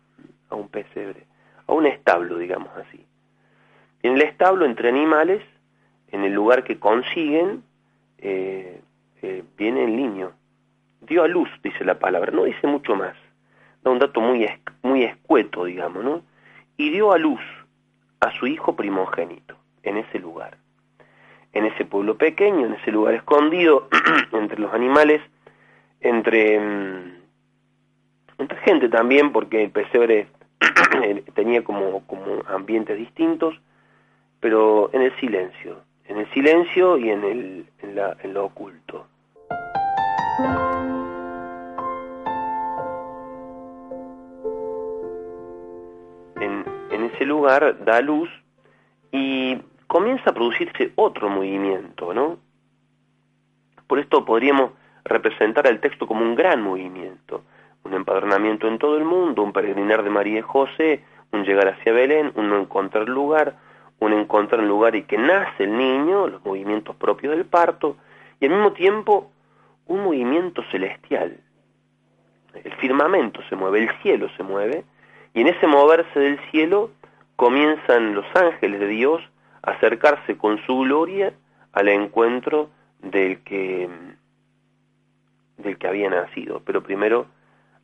a 0.48 0.54
un 0.54 0.68
pesebre, 0.68 1.26
a 1.66 1.72
un 1.72 1.86
establo, 1.86 2.38
digamos 2.38 2.70
así. 2.76 3.04
En 4.02 4.14
el 4.14 4.22
establo, 4.22 4.64
entre 4.64 4.88
animales, 4.88 5.42
en 6.08 6.24
el 6.24 6.32
lugar 6.32 6.64
que 6.64 6.78
consiguen, 6.78 7.62
eh, 8.18 8.80
eh, 9.22 9.44
viene 9.56 9.84
el 9.84 9.96
niño. 9.96 10.32
Dio 11.00 11.22
a 11.22 11.28
luz, 11.28 11.48
dice 11.62 11.84
la 11.84 11.98
palabra, 11.98 12.32
no 12.32 12.44
dice 12.44 12.66
mucho 12.66 12.94
más. 12.94 13.14
Da 13.82 13.90
un 13.90 13.98
dato 13.98 14.20
muy, 14.20 14.44
escueto, 15.04 15.64
digamos, 15.64 16.04
¿no? 16.04 16.22
Y 16.76 16.90
dio 16.90 17.12
a 17.12 17.18
luz 17.18 17.40
a 18.20 18.30
su 18.32 18.46
hijo 18.46 18.76
primogénito 18.76 19.56
en 19.82 19.98
ese 19.98 20.18
lugar. 20.18 20.58
En 21.52 21.64
ese 21.64 21.84
pueblo 21.84 22.16
pequeño, 22.16 22.66
en 22.66 22.74
ese 22.74 22.92
lugar 22.92 23.14
escondido, 23.14 23.88
entre 24.32 24.60
los 24.60 24.72
animales, 24.72 25.20
entre, 26.00 26.60
mm, 26.60 27.14
entre 28.38 28.58
gente 28.60 28.88
también, 28.88 29.32
porque 29.32 29.64
el 29.64 29.70
pesebre 29.70 30.28
tenía 31.34 31.64
como, 31.64 32.06
como 32.06 32.42
ambientes 32.46 32.96
distintos, 32.98 33.58
pero 34.40 34.90
en 34.92 35.02
el 35.02 35.14
silencio, 35.20 35.82
en 36.06 36.16
el 36.16 36.30
silencio 36.32 36.96
y 36.96 37.10
en, 37.10 37.24
el, 37.24 37.66
en, 37.82 37.94
la, 37.94 38.16
en 38.22 38.34
lo 38.34 38.46
oculto. 38.46 39.06
En, 46.40 47.04
ese 47.04 47.24
lugar 47.24 47.84
da 47.84 48.00
luz 48.00 48.28
y 49.12 49.58
comienza 49.86 50.30
a 50.30 50.34
producirse 50.34 50.92
otro 50.96 51.28
movimiento, 51.28 52.14
¿no? 52.14 52.38
Por 53.86 53.98
esto 53.98 54.24
podríamos 54.24 54.72
representar 55.04 55.66
el 55.66 55.80
texto 55.80 56.06
como 56.06 56.22
un 56.22 56.34
gran 56.34 56.62
movimiento, 56.62 57.42
un 57.84 57.94
empadronamiento 57.94 58.68
en 58.68 58.78
todo 58.78 58.96
el 58.96 59.04
mundo, 59.04 59.42
un 59.42 59.52
peregrinar 59.52 60.02
de 60.02 60.10
María 60.10 60.38
y 60.38 60.42
José, 60.42 61.04
un 61.32 61.44
llegar 61.44 61.68
hacia 61.68 61.92
Belén, 61.92 62.32
un 62.36 62.48
no 62.48 62.58
encontrar 62.58 63.08
lugar, 63.08 63.56
un 64.00 64.12
encontrar 64.12 64.60
un 64.60 64.68
lugar 64.68 64.96
y 64.96 65.02
que 65.02 65.18
nace 65.18 65.64
el 65.64 65.76
niño, 65.76 66.26
los 66.26 66.44
movimientos 66.44 66.96
propios 66.96 67.36
del 67.36 67.44
parto, 67.44 67.96
y 68.40 68.46
al 68.46 68.52
mismo 68.52 68.72
tiempo 68.72 69.30
un 69.86 70.04
movimiento 70.04 70.62
celestial. 70.70 71.38
El 72.64 72.72
firmamento 72.76 73.40
se 73.48 73.56
mueve, 73.56 73.82
el 73.82 73.90
cielo 74.02 74.28
se 74.36 74.42
mueve, 74.42 74.84
y 75.34 75.42
en 75.42 75.48
ese 75.48 75.66
moverse 75.66 76.18
del 76.18 76.40
cielo 76.50 76.90
comienzan 77.36 78.14
los 78.14 78.26
ángeles 78.34 78.80
de 78.80 78.88
Dios 78.88 79.22
a 79.62 79.72
acercarse 79.72 80.36
con 80.36 80.58
su 80.66 80.78
gloria 80.80 81.32
al 81.72 81.88
encuentro 81.88 82.70
del 83.00 83.42
que 83.42 83.88
del 85.58 85.76
que 85.76 85.88
había 85.88 86.08
nacido, 86.08 86.62
pero 86.64 86.82
primero 86.82 87.26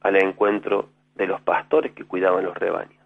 al 0.00 0.16
encuentro 0.16 0.88
de 1.14 1.26
los 1.26 1.40
pastores 1.42 1.92
que 1.92 2.04
cuidaban 2.04 2.44
los 2.44 2.56
rebaños. 2.56 3.06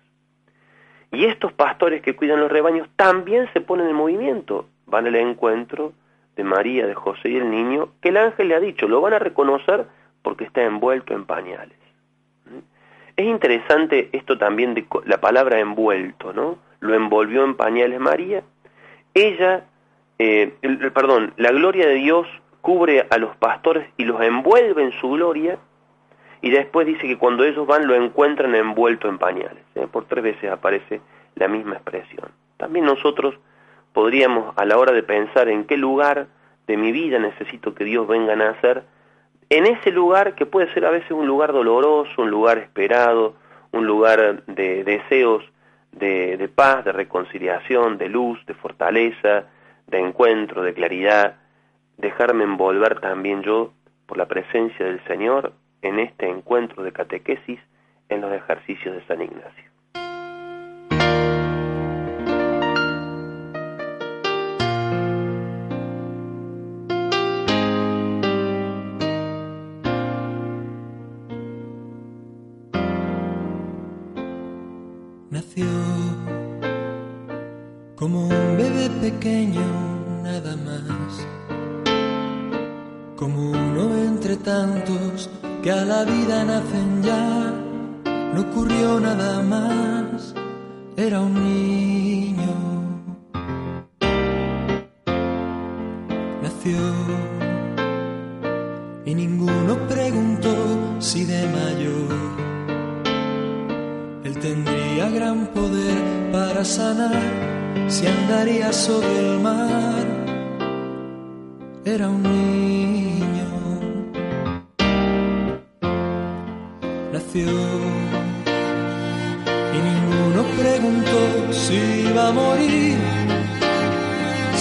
Y 1.12 1.24
estos 1.24 1.52
pastores 1.52 2.02
que 2.02 2.14
cuidan 2.14 2.40
los 2.40 2.50
rebaños 2.50 2.88
también 2.96 3.48
se 3.52 3.60
ponen 3.60 3.88
en 3.88 3.96
movimiento, 3.96 4.66
van 4.86 5.06
al 5.06 5.16
encuentro 5.16 5.92
de 6.36 6.44
María, 6.44 6.86
de 6.86 6.94
José 6.94 7.30
y 7.30 7.36
el 7.36 7.50
niño, 7.50 7.90
que 8.00 8.10
el 8.10 8.16
ángel 8.16 8.48
le 8.48 8.54
ha 8.54 8.60
dicho, 8.60 8.86
lo 8.88 9.00
van 9.00 9.14
a 9.14 9.18
reconocer 9.18 9.86
porque 10.22 10.44
está 10.44 10.62
envuelto 10.62 11.14
en 11.14 11.24
pañales. 11.24 11.76
Es 13.16 13.26
interesante 13.26 14.08
esto 14.12 14.38
también 14.38 14.74
de 14.74 14.86
la 15.04 15.20
palabra 15.20 15.58
envuelto, 15.58 16.32
¿no? 16.32 16.58
Lo 16.78 16.94
envolvió 16.94 17.44
en 17.44 17.54
pañales 17.54 18.00
María. 18.00 18.42
Ella 19.12 19.64
eh, 20.22 20.52
perdón, 20.92 21.32
la 21.38 21.50
gloria 21.50 21.86
de 21.86 21.94
Dios 21.94 22.26
cubre 22.60 23.06
a 23.08 23.16
los 23.16 23.34
pastores 23.36 23.88
y 23.96 24.04
los 24.04 24.20
envuelve 24.20 24.82
en 24.82 24.92
su 25.00 25.08
gloria, 25.12 25.58
y 26.42 26.50
después 26.50 26.86
dice 26.86 27.06
que 27.06 27.16
cuando 27.16 27.42
ellos 27.42 27.66
van 27.66 27.86
lo 27.86 27.94
encuentran 27.94 28.54
envuelto 28.54 29.08
en 29.08 29.16
pañales. 29.16 29.64
¿Eh? 29.80 29.88
Por 29.90 30.06
tres 30.06 30.22
veces 30.22 30.50
aparece 30.50 31.00
la 31.34 31.48
misma 31.48 31.74
expresión. 31.74 32.30
También 32.56 32.84
nosotros 32.84 33.34
podríamos, 33.92 34.54
a 34.56 34.64
la 34.64 34.78
hora 34.78 34.92
de 34.92 35.02
pensar 35.02 35.48
en 35.48 35.64
qué 35.64 35.76
lugar 35.76 36.28
de 36.66 36.76
mi 36.76 36.92
vida 36.92 37.18
necesito 37.18 37.74
que 37.74 37.84
Dios 37.84 38.06
venga 38.06 38.34
a 38.34 38.36
nacer, 38.36 38.84
en 39.48 39.66
ese 39.66 39.90
lugar 39.90 40.36
que 40.36 40.46
puede 40.46 40.72
ser 40.72 40.84
a 40.86 40.90
veces 40.90 41.10
un 41.10 41.26
lugar 41.26 41.52
doloroso, 41.52 42.22
un 42.22 42.30
lugar 42.30 42.58
esperado, 42.58 43.34
un 43.72 43.86
lugar 43.86 44.44
de 44.46 44.84
deseos 44.84 45.44
de, 45.92 46.36
de 46.36 46.48
paz, 46.48 46.84
de 46.84 46.92
reconciliación, 46.92 47.98
de 47.98 48.08
luz, 48.08 48.44
de 48.46 48.54
fortaleza, 48.54 49.46
de 49.88 49.98
encuentro, 49.98 50.62
de 50.62 50.72
claridad, 50.72 51.36
dejarme 51.96 52.44
envolver 52.44 53.00
también 53.00 53.42
yo 53.42 53.72
por 54.06 54.18
la 54.18 54.26
presencia 54.26 54.86
del 54.86 55.02
Señor 55.04 55.52
en 55.82 55.98
este 55.98 56.28
encuentro 56.28 56.82
de 56.82 56.92
catequesis 56.92 57.58
en 58.08 58.20
los 58.20 58.32
ejercicios 58.32 58.94
de 58.94 59.06
San 59.06 59.20
Ignacio. 59.20 59.69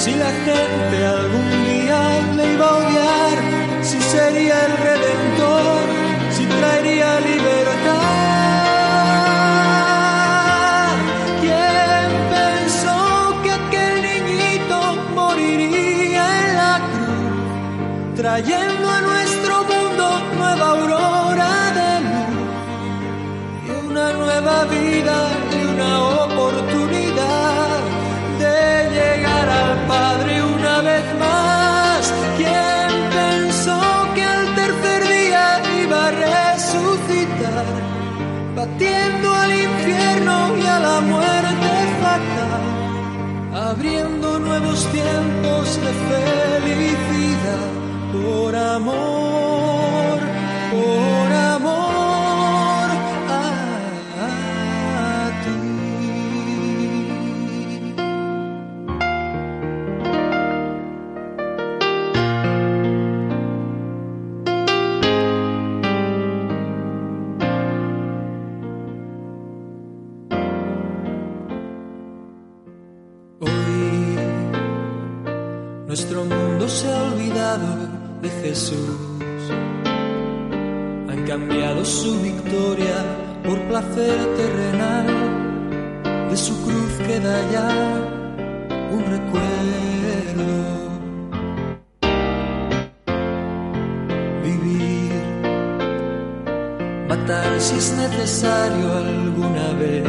Si 0.01 0.11
la 0.15 0.31
gente 0.45 1.05
algún 1.05 1.49
día 1.69 2.01
le 2.37 2.53
iba 2.53 2.65
a 2.65 2.77
odiar, 2.77 3.37
si 3.81 3.99
sería 4.01 4.55
el 4.67 4.73
redentor, 4.87 5.81
si 6.35 6.45
traería 6.45 7.19
libertad. 7.19 8.19
¿Quién 18.45 18.68
tiempos 45.91 46.33
de 46.33 46.38
cambiado 81.39 81.85
su 81.85 82.19
victoria 82.21 82.97
por 83.43 83.59
placer 83.67 84.17
terrenal. 84.35 85.07
De 86.29 86.37
su 86.37 86.53
cruz 86.63 86.91
queda 87.07 87.35
ya 87.51 87.69
un 88.91 89.03
recuerdo. 89.15 90.49
Vivir, 94.43 95.21
matar 97.07 97.59
si 97.59 97.75
es 97.75 97.93
necesario 97.97 98.93
alguna 98.93 99.73
vez 99.79 100.07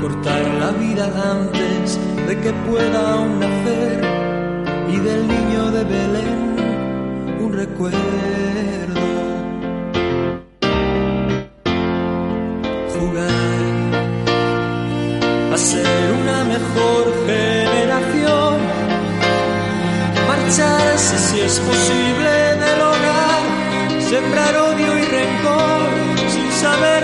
cortar 0.00 0.44
la 0.60 0.70
vida 0.72 1.06
antes 1.36 1.98
de 2.26 2.40
que 2.40 2.52
pueda 2.68 3.12
aún 3.12 3.40
nacer 3.40 4.04
y 4.88 4.96
del 4.98 5.26
niño 5.26 5.70
de 5.70 5.84
Belén 5.84 6.45
un 7.46 7.52
recuerdo. 7.52 9.06
Jugar 12.94 13.70
a 15.54 15.56
ser 15.56 16.12
una 16.22 16.44
mejor 16.54 17.04
generación, 17.26 18.54
marcharse 20.28 21.18
si 21.18 21.40
es 21.40 21.58
posible 21.60 22.32
del 22.64 22.80
hogar, 22.90 23.42
sembrar 24.10 24.56
odio 24.56 24.98
y 24.98 25.04
rencor 25.16 25.88
sin 26.32 26.50
saber 26.52 26.95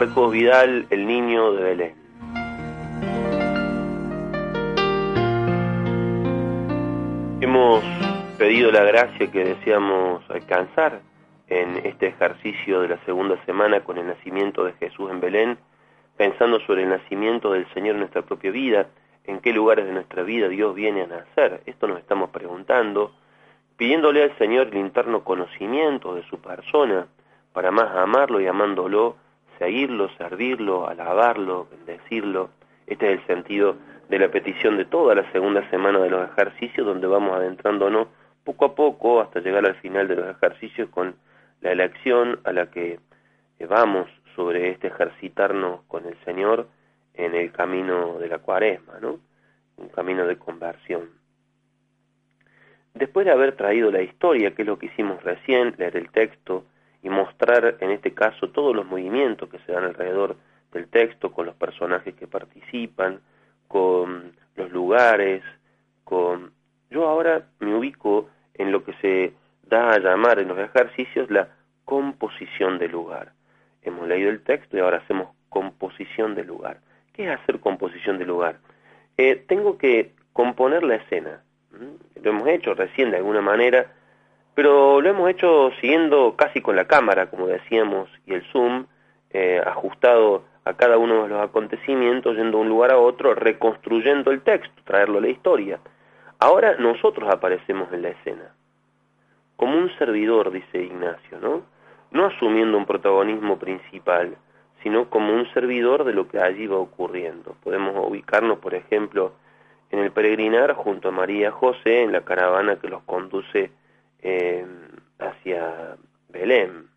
Marcos 0.00 0.30
Vidal, 0.30 0.86
el 0.90 1.08
niño 1.08 1.54
de 1.54 1.62
Belén. 1.64 1.94
Hemos 7.40 7.82
pedido 8.38 8.70
la 8.70 8.84
gracia 8.84 9.28
que 9.32 9.42
deseamos 9.44 10.22
alcanzar 10.30 11.00
en 11.48 11.78
este 11.84 12.06
ejercicio 12.06 12.80
de 12.82 12.90
la 12.90 13.04
segunda 13.06 13.44
semana 13.44 13.80
con 13.80 13.98
el 13.98 14.06
nacimiento 14.06 14.62
de 14.62 14.74
Jesús 14.74 15.10
en 15.10 15.18
Belén 15.18 15.58
pensando 16.16 16.60
sobre 16.60 16.84
el 16.84 16.90
nacimiento 16.90 17.50
del 17.50 17.66
Señor 17.74 17.94
en 17.94 18.02
nuestra 18.02 18.22
propia 18.22 18.52
vida, 18.52 18.86
en 19.24 19.40
qué 19.40 19.52
lugares 19.52 19.84
de 19.84 19.92
nuestra 19.92 20.22
vida 20.22 20.46
Dios 20.46 20.76
viene 20.76 21.02
a 21.02 21.06
nacer. 21.08 21.62
Esto 21.66 21.88
nos 21.88 21.98
estamos 21.98 22.30
preguntando, 22.30 23.10
pidiéndole 23.76 24.22
al 24.22 24.38
Señor 24.38 24.68
el 24.68 24.76
interno 24.76 25.24
conocimiento 25.24 26.14
de 26.14 26.22
su 26.28 26.40
persona, 26.40 27.08
para 27.52 27.72
más 27.72 27.96
amarlo 27.96 28.40
y 28.40 28.46
amándolo, 28.46 29.16
seguirlo, 29.58 30.08
servirlo, 30.16 30.88
alabarlo, 30.88 31.68
bendecirlo. 31.70 32.50
Este 32.86 33.12
es 33.12 33.20
el 33.20 33.26
sentido 33.26 33.76
de 34.08 34.18
la 34.18 34.30
petición 34.30 34.76
de 34.76 34.84
toda 34.84 35.14
la 35.14 35.30
segunda 35.32 35.68
semana 35.70 35.98
de 35.98 36.10
los 36.10 36.28
ejercicios, 36.30 36.86
donde 36.86 37.06
vamos 37.06 37.36
adentrándonos 37.36 38.08
poco 38.44 38.64
a 38.64 38.74
poco 38.74 39.20
hasta 39.20 39.40
llegar 39.40 39.66
al 39.66 39.74
final 39.76 40.08
de 40.08 40.16
los 40.16 40.30
ejercicios 40.30 40.88
con 40.88 41.16
la 41.60 41.72
elección 41.72 42.40
a 42.44 42.52
la 42.52 42.70
que 42.70 42.98
vamos 43.68 44.08
sobre 44.34 44.70
este 44.70 44.86
ejercitarnos 44.86 45.82
con 45.88 46.06
el 46.06 46.16
Señor 46.24 46.68
en 47.14 47.34
el 47.34 47.52
camino 47.52 48.18
de 48.18 48.28
la 48.28 48.38
cuaresma, 48.38 48.98
¿no? 49.00 49.18
Un 49.76 49.88
camino 49.88 50.26
de 50.26 50.38
conversión. 50.38 51.10
Después 52.94 53.26
de 53.26 53.32
haber 53.32 53.56
traído 53.56 53.90
la 53.90 54.02
historia, 54.02 54.54
que 54.54 54.62
es 54.62 54.68
lo 54.68 54.78
que 54.78 54.86
hicimos 54.86 55.22
recién, 55.22 55.74
leer 55.76 55.96
el 55.96 56.10
texto 56.10 56.64
y 57.02 57.10
mostrar 57.10 57.76
en 57.80 57.90
este 57.90 58.12
caso 58.12 58.50
todos 58.50 58.74
los 58.74 58.86
movimientos 58.86 59.48
que 59.48 59.58
se 59.60 59.72
dan 59.72 59.84
alrededor 59.84 60.36
del 60.72 60.88
texto, 60.88 61.32
con 61.32 61.46
los 61.46 61.54
personajes 61.54 62.14
que 62.14 62.26
participan, 62.26 63.20
con 63.66 64.32
los 64.56 64.70
lugares, 64.70 65.42
con... 66.04 66.52
Yo 66.90 67.06
ahora 67.06 67.46
me 67.60 67.74
ubico 67.74 68.28
en 68.54 68.72
lo 68.72 68.84
que 68.84 68.94
se 68.94 69.32
da 69.62 69.92
a 69.92 69.98
llamar 69.98 70.38
en 70.38 70.48
los 70.48 70.58
ejercicios 70.58 71.30
la 71.30 71.48
composición 71.84 72.78
del 72.78 72.92
lugar. 72.92 73.32
Hemos 73.82 74.08
leído 74.08 74.30
el 74.30 74.42
texto 74.42 74.76
y 74.76 74.80
ahora 74.80 74.98
hacemos 74.98 75.28
composición 75.48 76.34
del 76.34 76.46
lugar. 76.46 76.80
¿Qué 77.12 77.24
es 77.24 77.40
hacer 77.40 77.60
composición 77.60 78.18
del 78.18 78.28
lugar? 78.28 78.58
Eh, 79.16 79.36
tengo 79.48 79.78
que 79.78 80.12
componer 80.32 80.82
la 80.82 80.96
escena. 80.96 81.42
Lo 82.22 82.30
hemos 82.30 82.48
hecho 82.48 82.74
recién 82.74 83.10
de 83.10 83.18
alguna 83.18 83.40
manera, 83.40 83.92
pero 84.58 85.00
lo 85.00 85.08
hemos 85.08 85.30
hecho 85.30 85.70
siguiendo 85.80 86.34
casi 86.34 86.60
con 86.60 86.74
la 86.74 86.86
cámara, 86.86 87.30
como 87.30 87.46
decíamos, 87.46 88.10
y 88.26 88.34
el 88.34 88.42
zoom, 88.50 88.86
eh, 89.30 89.62
ajustado 89.64 90.42
a 90.64 90.74
cada 90.74 90.98
uno 90.98 91.22
de 91.22 91.28
los 91.28 91.40
acontecimientos, 91.40 92.34
yendo 92.34 92.58
de 92.58 92.64
un 92.64 92.68
lugar 92.68 92.90
a 92.90 92.98
otro, 92.98 93.36
reconstruyendo 93.36 94.32
el 94.32 94.42
texto, 94.42 94.82
traerlo 94.82 95.18
a 95.18 95.20
la 95.20 95.28
historia. 95.28 95.78
Ahora 96.40 96.74
nosotros 96.76 97.32
aparecemos 97.32 97.92
en 97.92 98.02
la 98.02 98.08
escena, 98.08 98.52
como 99.54 99.78
un 99.78 99.96
servidor, 99.96 100.50
dice 100.50 100.82
Ignacio, 100.82 101.38
¿no? 101.40 101.62
No 102.10 102.26
asumiendo 102.26 102.78
un 102.78 102.86
protagonismo 102.86 103.60
principal, 103.60 104.36
sino 104.82 105.08
como 105.08 105.34
un 105.34 105.48
servidor 105.54 106.02
de 106.02 106.14
lo 106.14 106.26
que 106.26 106.40
allí 106.40 106.66
va 106.66 106.78
ocurriendo. 106.78 107.54
Podemos 107.62 107.94
ubicarnos, 108.08 108.58
por 108.58 108.74
ejemplo, 108.74 109.34
en 109.92 110.00
el 110.00 110.10
peregrinar 110.10 110.72
junto 110.72 111.10
a 111.10 111.12
María 111.12 111.52
José 111.52 112.02
en 112.02 112.10
la 112.10 112.22
caravana 112.22 112.80
que 112.80 112.88
los 112.88 113.04
conduce 113.04 113.70
eh, 114.22 114.66
hacia 115.18 115.96
Belén. 116.28 116.88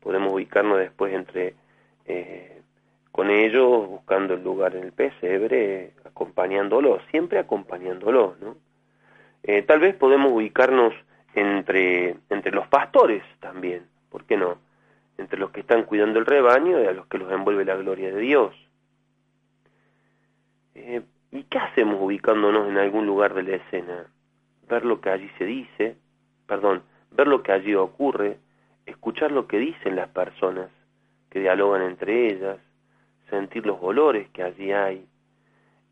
Podemos 0.00 0.32
ubicarnos 0.32 0.78
después 0.78 1.12
entre 1.12 1.54
eh, 2.06 2.62
con 3.12 3.30
ellos 3.30 3.88
buscando 3.88 4.34
el 4.34 4.44
lugar 4.44 4.76
en 4.76 4.84
el 4.84 4.92
pesebre, 4.92 5.92
acompañándolo, 6.04 7.00
siempre 7.10 7.38
acompañándolo, 7.38 8.36
¿no? 8.40 8.56
Eh, 9.42 9.62
tal 9.62 9.80
vez 9.80 9.94
podemos 9.94 10.32
ubicarnos 10.32 10.94
entre, 11.34 12.16
entre 12.30 12.52
los 12.52 12.66
pastores 12.68 13.22
también, 13.40 13.86
¿por 14.10 14.24
qué 14.24 14.36
no? 14.36 14.58
Entre 15.16 15.38
los 15.38 15.50
que 15.50 15.60
están 15.60 15.84
cuidando 15.84 16.18
el 16.18 16.26
rebaño 16.26 16.80
y 16.80 16.86
a 16.86 16.92
los 16.92 17.06
que 17.06 17.18
los 17.18 17.30
envuelve 17.32 17.64
la 17.64 17.76
gloria 17.76 18.12
de 18.12 18.20
Dios. 18.20 18.54
Eh, 20.74 21.02
¿Y 21.32 21.42
qué 21.44 21.58
hacemos 21.58 22.00
ubicándonos 22.00 22.68
en 22.68 22.78
algún 22.78 23.06
lugar 23.06 23.34
de 23.34 23.42
la 23.42 23.56
escena? 23.56 24.06
Ver 24.68 24.84
lo 24.84 25.00
que 25.00 25.10
allí 25.10 25.30
se 25.38 25.44
dice, 25.44 25.96
perdón, 26.46 26.82
ver 27.10 27.26
lo 27.26 27.42
que 27.42 27.52
allí 27.52 27.74
ocurre, 27.74 28.38
escuchar 28.86 29.32
lo 29.32 29.46
que 29.46 29.58
dicen 29.58 29.96
las 29.96 30.08
personas 30.08 30.70
que 31.30 31.40
dialogan 31.40 31.82
entre 31.82 32.26
ellas, 32.26 32.58
sentir 33.30 33.66
los 33.66 33.78
olores 33.82 34.28
que 34.30 34.42
allí 34.42 34.72
hay, 34.72 35.06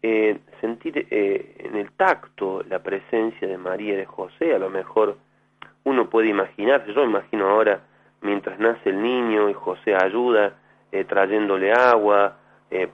eh, 0.03 0.39
sentir 0.61 1.07
eh, 1.11 1.57
en 1.59 1.77
el 1.77 1.93
tacto 1.93 2.63
la 2.69 2.83
presencia 2.83 3.47
de 3.49 3.59
María 3.59 3.95
y 3.95 3.97
de 3.97 4.07
José, 4.07 4.55
a 4.55 4.59
lo 4.59 4.71
mejor 4.71 5.17
uno 5.85 6.09
puede 6.09 6.29
imaginarse, 6.29 6.93
yo 6.93 7.05
imagino 7.05 7.49
ahora 7.49 7.81
mientras 8.21 8.59
nace 8.59 8.91
el 8.91 9.03
niño 9.03 9.49
y 9.51 9.55
José 9.55 9.95
ayuda 9.95 10.55
eh, 10.93 11.05
trayéndole 11.05 11.73
agua 11.73 12.39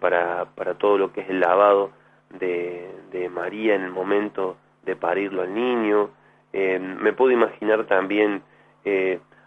para, 0.00 0.44
para 0.54 0.74
todo 0.74 0.96
lo 0.98 1.12
que 1.12 1.22
es 1.22 1.30
el 1.30 1.40
lavado 1.40 1.90
de 2.38 3.28
María 3.30 3.74
en 3.74 3.82
el 3.82 3.90
momento 3.90 4.56
de 4.84 4.96
parirlo 4.96 5.42
al 5.42 5.54
niño, 5.54 6.10
me 6.52 7.12
puedo 7.12 7.30
imaginar 7.30 7.84
también 7.86 8.42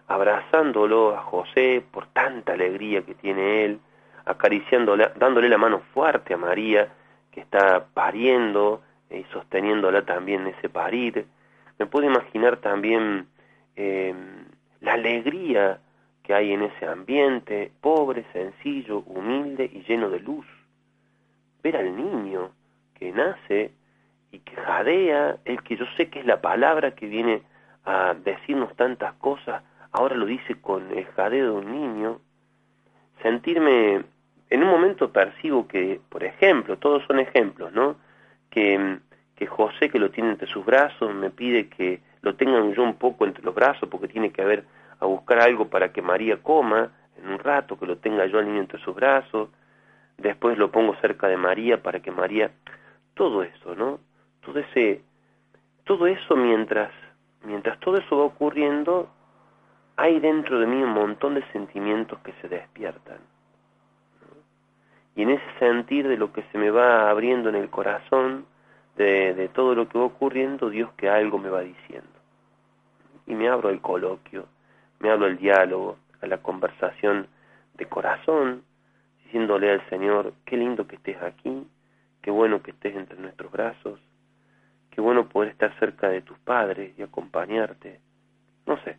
abrazándolo 0.08 1.16
a 1.16 1.22
José 1.22 1.84
por 1.90 2.06
tanta 2.08 2.52
alegría 2.52 3.02
que 3.02 3.14
tiene 3.14 3.64
él, 3.64 3.80
acariciándole, 4.24 5.10
dándole 5.16 5.48
la 5.48 5.58
mano 5.58 5.80
fuerte 5.92 6.34
a 6.34 6.36
María, 6.36 6.88
que 7.30 7.40
está 7.40 7.86
pariendo 7.92 8.82
y 9.10 9.24
sosteniéndola 9.32 10.04
también 10.04 10.42
en 10.42 10.54
ese 10.54 10.68
parir. 10.68 11.26
Me 11.78 11.86
puedo 11.86 12.06
imaginar 12.06 12.58
también 12.58 13.26
em, 13.76 14.44
la 14.80 14.94
alegría 14.94 15.80
que 16.22 16.34
hay 16.34 16.52
en 16.52 16.62
ese 16.62 16.86
ambiente, 16.86 17.70
pobre, 17.80 18.24
sencillo, 18.32 19.00
humilde 19.06 19.70
y 19.72 19.82
lleno 19.82 20.08
de 20.10 20.20
luz. 20.20 20.46
Ver 21.62 21.76
al 21.76 21.94
niño 21.96 22.50
que 22.94 23.12
nace 23.12 23.70
y 24.36 24.38
que 24.40 24.54
jadea, 24.56 25.38
el 25.46 25.62
que 25.62 25.76
yo 25.76 25.86
sé 25.96 26.10
que 26.10 26.20
es 26.20 26.26
la 26.26 26.42
palabra 26.42 26.94
que 26.94 27.06
viene 27.06 27.42
a 27.86 28.14
decirnos 28.14 28.76
tantas 28.76 29.14
cosas, 29.14 29.62
ahora 29.92 30.14
lo 30.14 30.26
dice 30.26 30.60
con 30.60 30.90
el 30.96 31.06
jadeo 31.06 31.44
de 31.44 31.66
un 31.66 31.72
niño, 31.72 32.20
sentirme, 33.22 34.04
en 34.50 34.62
un 34.62 34.68
momento 34.68 35.10
percibo 35.10 35.66
que, 35.66 36.00
por 36.10 36.22
ejemplo, 36.22 36.76
todos 36.76 37.02
son 37.06 37.18
ejemplos, 37.18 37.72
¿no? 37.72 37.96
Que, 38.50 38.98
que 39.36 39.46
José, 39.46 39.88
que 39.88 39.98
lo 39.98 40.10
tiene 40.10 40.30
entre 40.30 40.48
sus 40.48 40.64
brazos, 40.66 41.14
me 41.14 41.30
pide 41.30 41.68
que 41.68 42.00
lo 42.20 42.34
tengan 42.34 42.74
yo 42.74 42.82
un 42.82 42.96
poco 42.96 43.24
entre 43.24 43.42
los 43.42 43.54
brazos 43.54 43.88
porque 43.88 44.08
tiene 44.08 44.32
que 44.32 44.42
haber 44.42 44.64
a 45.00 45.06
buscar 45.06 45.40
algo 45.40 45.68
para 45.68 45.92
que 45.92 46.02
María 46.02 46.42
coma 46.42 46.90
en 47.16 47.30
un 47.30 47.38
rato, 47.38 47.78
que 47.78 47.86
lo 47.86 47.96
tenga 47.96 48.26
yo 48.26 48.38
al 48.38 48.46
niño 48.46 48.60
entre 48.60 48.80
sus 48.80 48.94
brazos, 48.94 49.48
después 50.18 50.58
lo 50.58 50.70
pongo 50.70 50.94
cerca 50.96 51.26
de 51.26 51.38
María 51.38 51.82
para 51.82 52.00
que 52.00 52.10
María, 52.10 52.50
todo 53.14 53.42
eso, 53.42 53.74
¿no? 53.74 53.98
Todo 54.46 54.62
todo 55.84 56.06
eso 56.06 56.36
mientras, 56.36 56.92
mientras 57.42 57.80
todo 57.80 57.98
eso 57.98 58.16
va 58.16 58.24
ocurriendo, 58.24 59.10
hay 59.96 60.20
dentro 60.20 60.60
de 60.60 60.66
mí 60.66 60.80
un 60.80 60.92
montón 60.92 61.34
de 61.34 61.42
sentimientos 61.52 62.20
que 62.20 62.32
se 62.40 62.48
despiertan. 62.48 63.18
Y 65.16 65.22
en 65.22 65.30
ese 65.30 65.44
sentir 65.58 66.06
de 66.06 66.16
lo 66.16 66.32
que 66.32 66.44
se 66.52 66.58
me 66.58 66.70
va 66.70 67.10
abriendo 67.10 67.48
en 67.48 67.56
el 67.56 67.70
corazón, 67.70 68.46
de, 68.96 69.50
todo 69.52 69.74
lo 69.74 69.88
que 69.88 69.98
va 69.98 70.04
ocurriendo, 70.04 70.70
Dios 70.70 70.90
que 70.96 71.08
algo 71.08 71.38
me 71.38 71.50
va 71.50 71.62
diciendo. 71.62 72.08
Y 73.26 73.34
me 73.34 73.48
abro 73.48 73.70
el 73.70 73.80
coloquio, 73.80 74.46
me 75.00 75.10
abro 75.10 75.26
el 75.26 75.38
diálogo, 75.38 75.96
a 76.22 76.26
la 76.26 76.38
conversación 76.38 77.26
de 77.74 77.86
corazón, 77.86 78.62
diciéndole 79.24 79.72
al 79.72 79.86
Señor, 79.88 80.32
qué 80.44 80.56
lindo 80.56 80.86
que 80.86 80.96
estés 80.96 81.20
aquí, 81.20 81.66
qué 82.22 82.30
bueno 82.30 82.62
que 82.62 82.70
estés 82.70 82.94
entre 82.94 83.18
nuestros 83.18 83.50
brazos, 83.50 84.00
qué 84.96 85.02
bueno 85.02 85.28
poder 85.28 85.50
estar 85.50 85.78
cerca 85.78 86.08
de 86.08 86.22
tus 86.22 86.38
padres 86.38 86.98
y 86.98 87.02
acompañarte. 87.02 88.00
No 88.64 88.78
sé, 88.78 88.96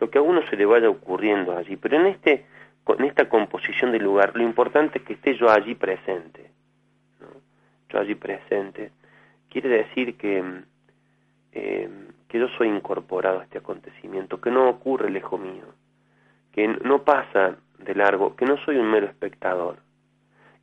lo 0.00 0.10
que 0.10 0.18
a 0.18 0.22
uno 0.22 0.42
se 0.50 0.56
le 0.56 0.66
vaya 0.66 0.90
ocurriendo 0.90 1.56
allí. 1.56 1.76
Pero 1.76 2.00
en, 2.00 2.06
este, 2.06 2.46
esta 3.04 3.28
composición 3.28 3.92
del 3.92 4.02
lugar, 4.02 4.32
lo 4.34 4.42
importante 4.42 4.98
es 4.98 5.04
que 5.04 5.12
esté 5.12 5.36
yo 5.36 5.48
allí 5.48 5.76
presente. 5.76 6.50
Yo 7.88 8.00
allí 8.00 8.16
presente. 8.16 8.90
Quiere 9.48 9.68
decir 9.68 10.16
que, 10.16 10.42
eh, 11.52 11.88
que 12.26 12.40
yo 12.40 12.48
soy 12.58 12.66
incorporado 12.66 13.38
a 13.38 13.44
este 13.44 13.58
acontecimiento, 13.58 14.40
que 14.40 14.50
no 14.50 14.68
ocurre 14.68 15.10
lejos 15.10 15.40
mío, 15.40 15.66
que 16.50 16.66
no 16.66 17.04
pasa 17.04 17.56
de 17.78 17.94
largo, 17.94 18.34
que 18.34 18.46
no 18.46 18.56
soy 18.64 18.78
un 18.78 18.90
mero 18.90 19.06
espectador. 19.06 19.76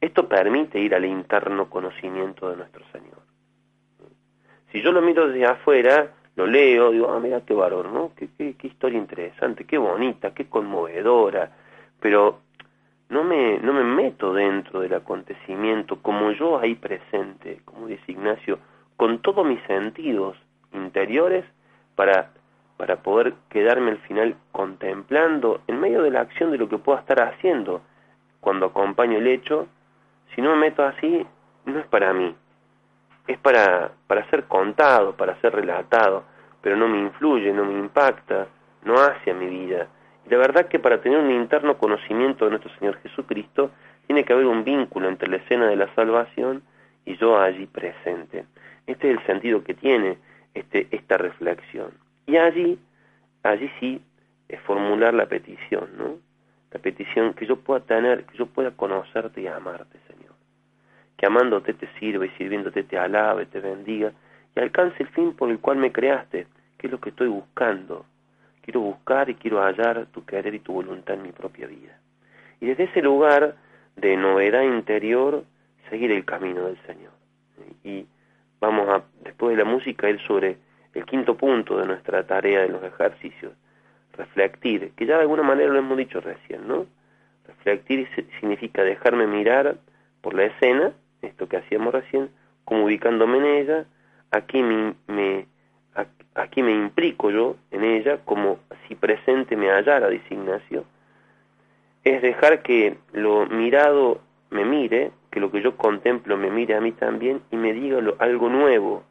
Esto 0.02 0.28
permite 0.28 0.78
ir 0.78 0.93
al 0.93 1.06
interno 1.06 1.69
conocimiento 1.69 2.50
de 2.50 2.58
nuestro 2.58 2.84
Señor. 2.91 3.23
Si 4.74 4.82
yo 4.82 4.92
lo 4.92 5.04
miro 5.04 5.28
desde 5.28 5.46
afuera, 5.46 6.10
lo 6.36 6.48
leo, 6.48 6.90
digo, 6.90 7.12
ah, 7.12 7.20
mira 7.20 7.42
qué 7.42 7.54
valor, 7.54 7.90
¿no? 7.90 8.12
Qué, 8.16 8.28
qué, 8.36 8.68
historia 8.68 8.98
interesante, 8.98 9.66
qué 9.66 9.78
bonita, 9.78 10.34
qué 10.34 10.50
conmovedora, 10.50 11.52
pero 12.00 12.40
no 13.10 13.24
me, 13.24 13.60
no 13.60 13.72
me 13.72 13.84
meto 13.84 14.34
dentro 14.34 14.80
del 14.80 14.96
acontecimiento 14.96 16.02
como 16.02 16.32
yo 16.32 16.58
ahí 16.58 16.74
presente, 16.74 17.62
como 17.66 17.86
dice 17.86 18.14
Ignacio, 18.14 18.58
con 18.98 19.20
todos 19.20 19.46
mis 19.46 19.62
sentidos 19.68 20.36
interiores 20.74 21.46
para, 21.94 22.32
para 22.76 23.04
poder 23.04 23.36
quedarme 23.50 23.92
al 23.92 24.00
final 24.00 24.36
contemplando 24.52 25.62
en 25.68 25.80
medio 25.80 26.02
de 26.02 26.10
la 26.10 26.22
acción 26.22 26.50
de 26.50 26.58
lo 26.58 26.68
que 26.68 26.80
pueda 26.80 27.02
estar 27.02 27.22
haciendo 27.22 27.82
cuando 28.40 28.66
acompaño 28.66 29.20
el 29.20 29.28
hecho, 29.28 29.68
si 30.34 30.42
no 30.42 30.56
me 30.56 30.62
meto 30.62 30.84
así, 30.84 31.28
no 31.66 31.78
es 31.78 31.86
para 31.86 32.12
mí. 32.12 32.36
Es 33.28 33.38
para, 33.38 33.92
para 34.08 34.30
ser 34.30 34.46
contado, 34.46 35.16
para 35.16 35.40
ser 35.42 35.54
relatado, 35.54 36.24
pero 36.62 36.76
no 36.76 36.88
me 36.88 37.00
influye, 37.00 37.54
no 37.54 37.66
me 37.66 37.74
impacta, 37.74 38.48
no 38.84 38.96
hace 38.96 39.32
a 39.32 39.34
mi 39.34 39.48
vida. 39.48 39.88
Y 40.26 40.30
la 40.30 40.38
verdad 40.38 40.68
que 40.68 40.80
para 40.80 41.02
tener 41.02 41.20
un 41.20 41.32
interno 41.32 41.78
conocimiento 41.78 42.46
de 42.46 42.52
nuestro 42.52 42.74
Señor 42.78 43.00
Jesucristo, 43.02 43.72
tiene 44.08 44.24
que 44.24 44.34
haber 44.34 44.46
un 44.46 44.64
vínculo 44.64 45.08
entre 45.08 45.30
la 45.30 45.38
escena 45.38 45.68
de 45.68 45.76
la 45.76 45.94
salvación 45.96 46.64
y 47.06 47.18
yo 47.18 47.40
allí 47.40 47.66
presente. 47.68 48.46
Este 48.88 49.12
es 49.12 49.18
el 49.18 49.26
sentido 49.26 49.64
que 49.64 49.74
tiene 49.74 50.18
este, 50.54 50.88
esta 50.92 51.18
reflexión. 51.18 51.92
Y 52.26 52.38
allí, 52.38 52.80
allí 53.44 53.70
sí, 53.80 54.02
es 54.48 54.60
formular 54.62 55.14
la 55.14 55.26
petición, 55.26 55.90
¿no? 55.98 56.18
La 56.72 56.80
petición 56.80 57.34
que 57.34 57.46
yo 57.46 57.58
pueda 57.58 57.82
tener, 57.82 58.26
que 58.26 58.38
yo 58.38 58.48
pueda 58.48 58.72
conocerte 58.72 59.42
y 59.42 59.48
amarte, 59.48 60.00
Señor. 60.08 60.23
Que 61.17 61.26
amándote 61.26 61.73
te 61.73 61.88
sirva 61.99 62.26
y 62.26 62.30
sirviéndote 62.32 62.84
te 62.84 62.97
alabe, 62.97 63.45
te 63.45 63.60
bendiga 63.60 64.12
y 64.56 64.60
alcance 64.60 65.04
el 65.04 65.10
fin 65.10 65.34
por 65.34 65.49
el 65.49 65.60
cual 65.60 65.78
me 65.78 65.91
creaste, 65.91 66.47
que 66.78 66.88
es 66.88 66.91
lo 66.91 66.99
que 66.99 67.10
estoy 67.10 67.28
buscando. 67.28 68.06
Quiero 68.62 68.82
buscar 68.82 69.30
y 69.30 69.36
quiero 69.36 69.62
hallar 69.62 70.06
tu 70.08 70.23
querer 70.26 70.54
y 70.54 70.60
tu 70.60 70.73
voluntad 70.73 71.15
en 71.15 71.23
mi 71.23 71.32
propia 71.32 71.67
vida. 71.67 71.97
Y 72.62 72.67
desde 72.67 72.86
ese 72.86 73.02
lugar 73.02 73.56
de 73.95 74.15
novedad 74.15 74.63
interior, 74.63 75.43
seguir 75.89 76.12
el 76.12 76.26
camino 76.26 76.65
del 76.65 76.78
Señor. 76.86 77.12
Y 77.84 78.06
vamos 78.60 78.88
a, 78.89 79.04
después 79.23 79.56
de 79.56 79.63
la 79.63 79.69
música, 79.69 80.10
ir 80.10 80.21
sobre 80.21 80.58
el 80.93 81.06
quinto 81.06 81.36
punto 81.36 81.78
de 81.78 81.86
nuestra 81.86 82.26
tarea 82.26 82.62
de 82.62 82.69
los 82.69 82.84
ejercicios, 82.84 83.54
reflectir, 84.13 84.91
que 84.95 85.06
ya 85.06 85.15
de 85.15 85.21
alguna 85.21 85.43
manera 85.43 85.71
lo 85.71 85.80
hemos 85.80 85.97
dicho 85.97 86.21
recién, 86.21 86.67
¿no? 86.67 86.86
Reflectir 87.47 88.08
significa 88.39 88.84
dejarme 88.84 89.28
mirar 89.28 89.78
por 90.21 90.34
la 90.34 90.45
escena, 90.45 90.93
esto 91.24 91.48
que 91.48 91.58
hacíamos 91.58 91.94
recién, 91.94 92.30
como 92.66 92.86
ubicándome 92.86 93.38
en 93.40 93.46
ella, 93.46 93.86
aquí 94.32 94.62
me, 94.62 94.94
me 95.08 95.48
aquí 96.36 96.64
me 96.64 96.72
implico 96.72 97.30
yo 97.30 97.58
en 97.72 97.84
ella 97.84 98.20
como 98.26 98.60
si 98.88 98.96
presente 98.96 99.56
me 99.56 99.70
hallara, 99.70 100.10
dice 100.10 100.34
Ignacio, 100.34 100.86
es 102.04 102.22
dejar 102.22 102.62
que 102.62 102.98
lo 103.12 103.46
mirado 103.46 104.22
me 104.50 104.66
mire, 104.66 105.12
que 105.32 105.40
lo 105.40 105.52
que 105.52 105.62
yo 105.62 105.78
contemplo 105.78 106.38
me 106.38 106.52
mire 106.52 106.76
a 106.76 106.82
mí 106.82 106.92
también 106.92 107.42
y 107.52 107.58
me 107.58 107.74
diga 107.74 108.00
algo 108.20 108.50
nuevo. 108.50 109.04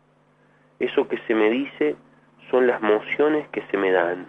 Eso 0.79 1.09
que 1.09 1.18
se 1.27 1.35
me 1.35 1.51
dice 1.51 1.96
son 2.51 2.66
las 2.66 2.81
mociones 2.81 3.48
que 3.48 3.62
se 3.70 3.77
me 3.77 3.90
dan, 3.90 4.27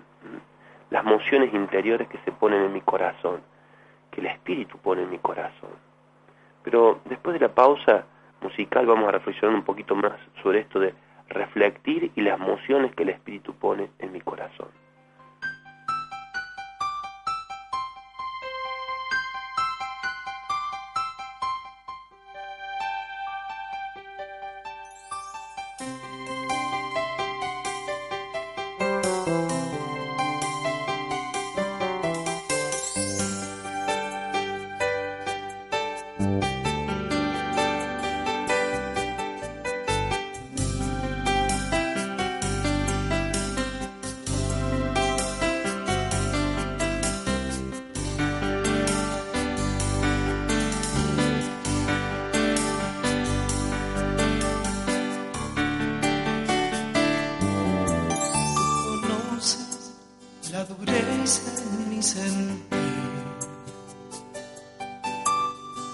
las 0.90 1.04
mociones 1.04 1.54
interiores 1.54 2.08
que 2.08 2.18
se 2.20 2.32
ponen 2.32 2.64
en 2.64 2.74
mi 2.74 2.82
corazón, 2.82 3.42
que 4.12 4.22
el 4.22 4.28
espíritu 4.28 4.78
pone 4.78 5.04
en 5.04 5.10
mi 5.10 5.20
corazón. 5.20 5.72
Pero 6.64 7.02
después 7.06 7.34
de 7.34 7.40
la 7.40 7.54
pausa 7.54 8.06
musical 8.42 8.86
vamos 8.86 9.08
a 9.08 9.12
reflexionar 9.12 9.56
un 9.56 9.64
poquito 9.64 9.96
más 9.96 10.14
sobre 10.42 10.60
esto 10.60 10.80
de 10.80 10.94
reflectir 11.30 12.12
y 12.16 12.22
las 12.22 12.40
mociones 12.40 12.94
que 12.96 13.04
el 13.04 13.10
espíritu 13.10 13.54
pone 13.54 13.90
en 14.00 14.12
mi 14.12 14.22
corazón. 14.22 14.68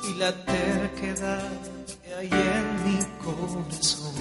y 0.09 0.13
la 0.15 0.31
terquedad 0.31 1.51
que 2.03 2.13
hay 2.13 2.29
en 2.31 2.65
mi 2.85 2.97
corazón. 3.23 4.13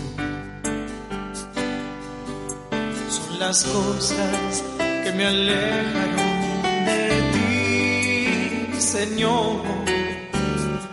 Son 3.08 3.38
las 3.38 3.64
cosas 3.64 4.64
que 4.80 5.12
me 5.12 5.26
alejaron 5.26 6.62
de 6.88 7.10
ti, 7.32 8.80
Señor. 8.80 9.62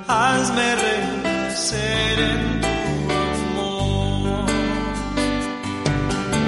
Hazme 0.08 0.76
renacer 0.76 2.20
en 2.20 2.62
tu 2.62 3.14
amor. 3.60 4.46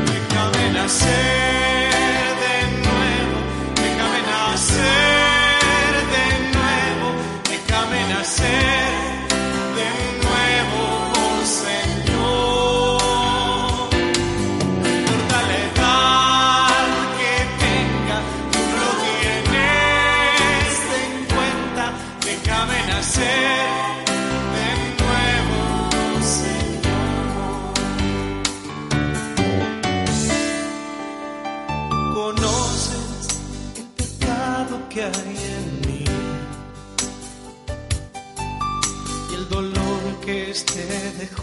Déjame 0.05 0.73
nacer. 0.73 1.56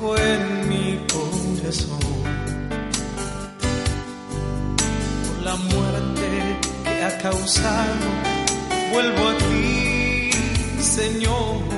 en 0.02 0.68
mi 0.68 0.98
corazón 1.06 1.98
por 5.26 5.42
la 5.44 5.56
muerte 5.56 6.58
que 6.84 7.04
ha 7.04 7.18
causado. 7.18 8.06
Vuelvo 8.92 9.28
a 9.28 9.38
ti, 9.38 10.30
Señor. 10.80 11.73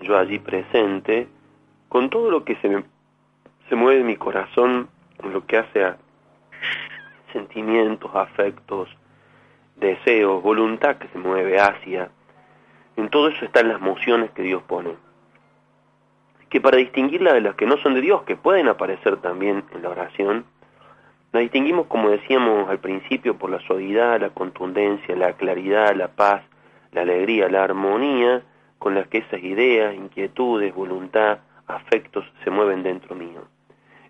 Yo 0.00 0.16
allí 0.16 0.38
presente, 0.38 1.28
con 1.88 2.10
todo 2.10 2.30
lo 2.30 2.44
que 2.44 2.56
se, 2.56 2.68
me, 2.68 2.84
se 3.68 3.76
mueve 3.76 4.00
en 4.00 4.06
mi 4.06 4.16
corazón, 4.16 4.88
lo 5.22 5.46
que 5.46 5.58
hace 5.58 5.84
a 5.84 5.96
sentimientos, 7.32 8.10
afectos, 8.14 8.88
deseos, 9.76 10.42
voluntad 10.42 10.96
que 10.96 11.08
se 11.08 11.18
mueve 11.18 11.60
hacia, 11.60 12.10
en 12.96 13.08
todo 13.08 13.28
eso 13.28 13.44
están 13.44 13.68
las 13.68 13.80
mociones 13.80 14.30
que 14.30 14.42
Dios 14.42 14.62
pone. 14.62 14.94
Que 16.48 16.60
para 16.60 16.78
distinguirla 16.78 17.32
de 17.32 17.40
las 17.40 17.56
que 17.56 17.66
no 17.66 17.76
son 17.78 17.94
de 17.94 18.00
Dios, 18.00 18.22
que 18.22 18.36
pueden 18.36 18.68
aparecer 18.68 19.16
también 19.16 19.64
en 19.74 19.82
la 19.82 19.90
oración, 19.90 20.44
la 21.32 21.40
distinguimos, 21.40 21.86
como 21.86 22.10
decíamos 22.10 22.70
al 22.70 22.78
principio, 22.78 23.36
por 23.36 23.50
la 23.50 23.58
suavidad, 23.60 24.20
la 24.20 24.30
contundencia, 24.30 25.16
la 25.16 25.32
claridad, 25.32 25.94
la 25.96 26.08
paz, 26.08 26.42
la 26.92 27.02
alegría, 27.02 27.48
la 27.48 27.64
armonía 27.64 28.44
con 28.84 28.94
las 28.94 29.08
que 29.08 29.16
esas 29.16 29.42
ideas, 29.42 29.94
inquietudes, 29.94 30.74
voluntad, 30.74 31.38
afectos 31.66 32.22
se 32.44 32.50
mueven 32.50 32.82
dentro 32.82 33.14
mío. 33.14 33.48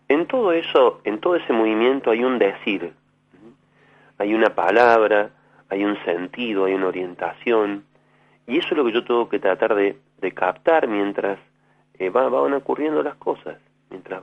En 0.08 0.26
todo 0.26 0.50
eso, 0.50 1.00
en 1.04 1.20
todo 1.20 1.36
ese 1.36 1.52
movimiento 1.52 2.10
hay 2.10 2.24
un 2.24 2.40
decir, 2.40 2.92
hay 4.18 4.34
una 4.34 4.52
palabra, 4.56 5.30
hay 5.68 5.84
un 5.84 5.96
sentido, 6.04 6.64
hay 6.64 6.74
una 6.74 6.88
orientación, 6.88 7.84
y 8.48 8.58
eso 8.58 8.66
es 8.72 8.76
lo 8.76 8.84
que 8.84 8.90
yo 8.90 9.04
tengo 9.04 9.28
que 9.28 9.38
tratar 9.38 9.76
de, 9.76 9.96
de 10.20 10.32
captar 10.32 10.88
mientras 10.88 11.38
eh, 12.00 12.10
va, 12.10 12.28
van 12.28 12.54
ocurriendo 12.54 13.00
las 13.00 13.14
cosas, 13.14 13.58
mientras, 13.90 14.20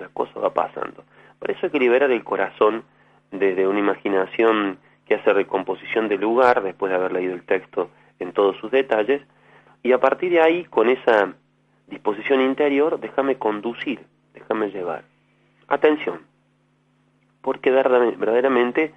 las 0.00 0.08
cosas 0.14 0.42
va 0.42 0.54
pasando. 0.54 1.04
Por 1.38 1.50
eso 1.50 1.66
hay 1.66 1.70
que 1.70 1.78
liberar 1.78 2.10
el 2.10 2.24
corazón 2.24 2.82
desde 3.30 3.68
una 3.68 3.80
imaginación 3.80 4.78
que 5.04 5.16
hace 5.16 5.34
recomposición 5.34 6.08
del 6.08 6.22
lugar 6.22 6.62
después 6.62 6.88
de 6.88 6.96
haber 6.96 7.12
leído 7.12 7.34
el 7.34 7.42
texto 7.42 7.90
en 8.20 8.32
todos 8.32 8.56
sus 8.56 8.70
detalles, 8.70 9.20
y 9.82 9.92
a 9.92 10.00
partir 10.00 10.32
de 10.32 10.40
ahí, 10.40 10.64
con 10.64 10.88
esa 10.88 11.34
disposición 11.88 12.40
interior, 12.40 13.00
déjame 13.00 13.36
conducir, 13.36 14.00
déjame 14.34 14.70
llevar. 14.70 15.04
Atención, 15.68 16.20
porque 17.40 17.70
verdaderamente 17.70 18.94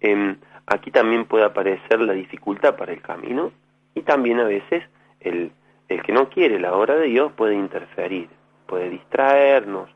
eh, 0.00 0.36
aquí 0.66 0.90
también 0.90 1.26
puede 1.26 1.44
aparecer 1.44 2.00
la 2.00 2.12
dificultad 2.12 2.76
para 2.76 2.92
el 2.92 3.00
camino 3.00 3.52
y 3.94 4.02
también 4.02 4.40
a 4.40 4.44
veces 4.44 4.84
el, 5.20 5.52
el 5.88 6.02
que 6.02 6.12
no 6.12 6.28
quiere 6.28 6.58
la 6.58 6.74
obra 6.74 6.96
de 6.96 7.06
Dios 7.06 7.32
puede 7.32 7.54
interferir, 7.54 8.28
puede 8.66 8.90
distraernos, 8.90 9.88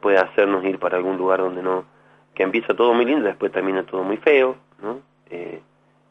puede 0.00 0.18
hacernos 0.18 0.64
ir 0.64 0.78
para 0.78 0.96
algún 0.96 1.16
lugar 1.16 1.40
donde 1.40 1.62
no, 1.62 1.84
que 2.34 2.42
empieza 2.42 2.74
todo 2.74 2.92
muy 2.92 3.04
lindo, 3.04 3.24
después 3.24 3.52
termina 3.52 3.84
todo 3.84 4.02
muy 4.02 4.16
feo, 4.18 4.56
¿no? 4.82 5.00
Eh, 5.30 5.60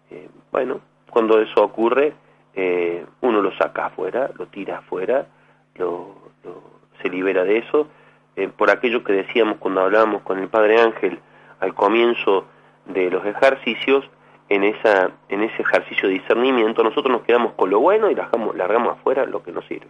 eh, 0.10 0.30
bueno, 0.52 0.82
cuando 1.10 1.40
eso 1.40 1.64
ocurre, 1.64 2.14
eh, 2.56 3.06
uno 3.22 3.42
lo 3.42 3.52
saca 3.58 3.88
afuera, 3.88 4.30
lo 4.38 4.48
tira 4.48 4.80
afuera, 4.80 5.28
lo, 5.76 6.16
lo, 6.44 6.62
se 7.02 7.10
libera 7.10 7.44
de 7.44 7.58
eso, 7.60 7.88
eh, 8.36 8.50
por 8.50 8.70
aquello 8.72 9.04
que 9.04 9.14
decíamos 9.14 9.58
cuando 9.58 9.82
hablábamos 9.82 10.22
con 10.24 10.40
el 10.40 10.48
Padre 10.48 10.82
Ángel 10.82 11.20
al 11.60 11.74
comienzo 11.74 12.46
de 12.86 13.10
los 13.10 13.26
ejercicios, 13.26 14.10
en, 14.50 14.64
esa, 14.64 15.12
en 15.30 15.42
ese 15.42 15.62
ejercicio 15.62 16.08
de 16.08 16.16
discernimiento, 16.16 16.84
nosotros 16.84 17.12
nos 17.12 17.24
quedamos 17.24 17.54
con 17.54 17.70
lo 17.70 17.80
bueno 17.80 18.10
y 18.10 18.16
largamos, 18.16 18.56
largamos 18.56 18.98
afuera 18.98 19.26
lo 19.26 19.42
que 19.42 19.52
nos 19.52 19.66
sirve. 19.66 19.88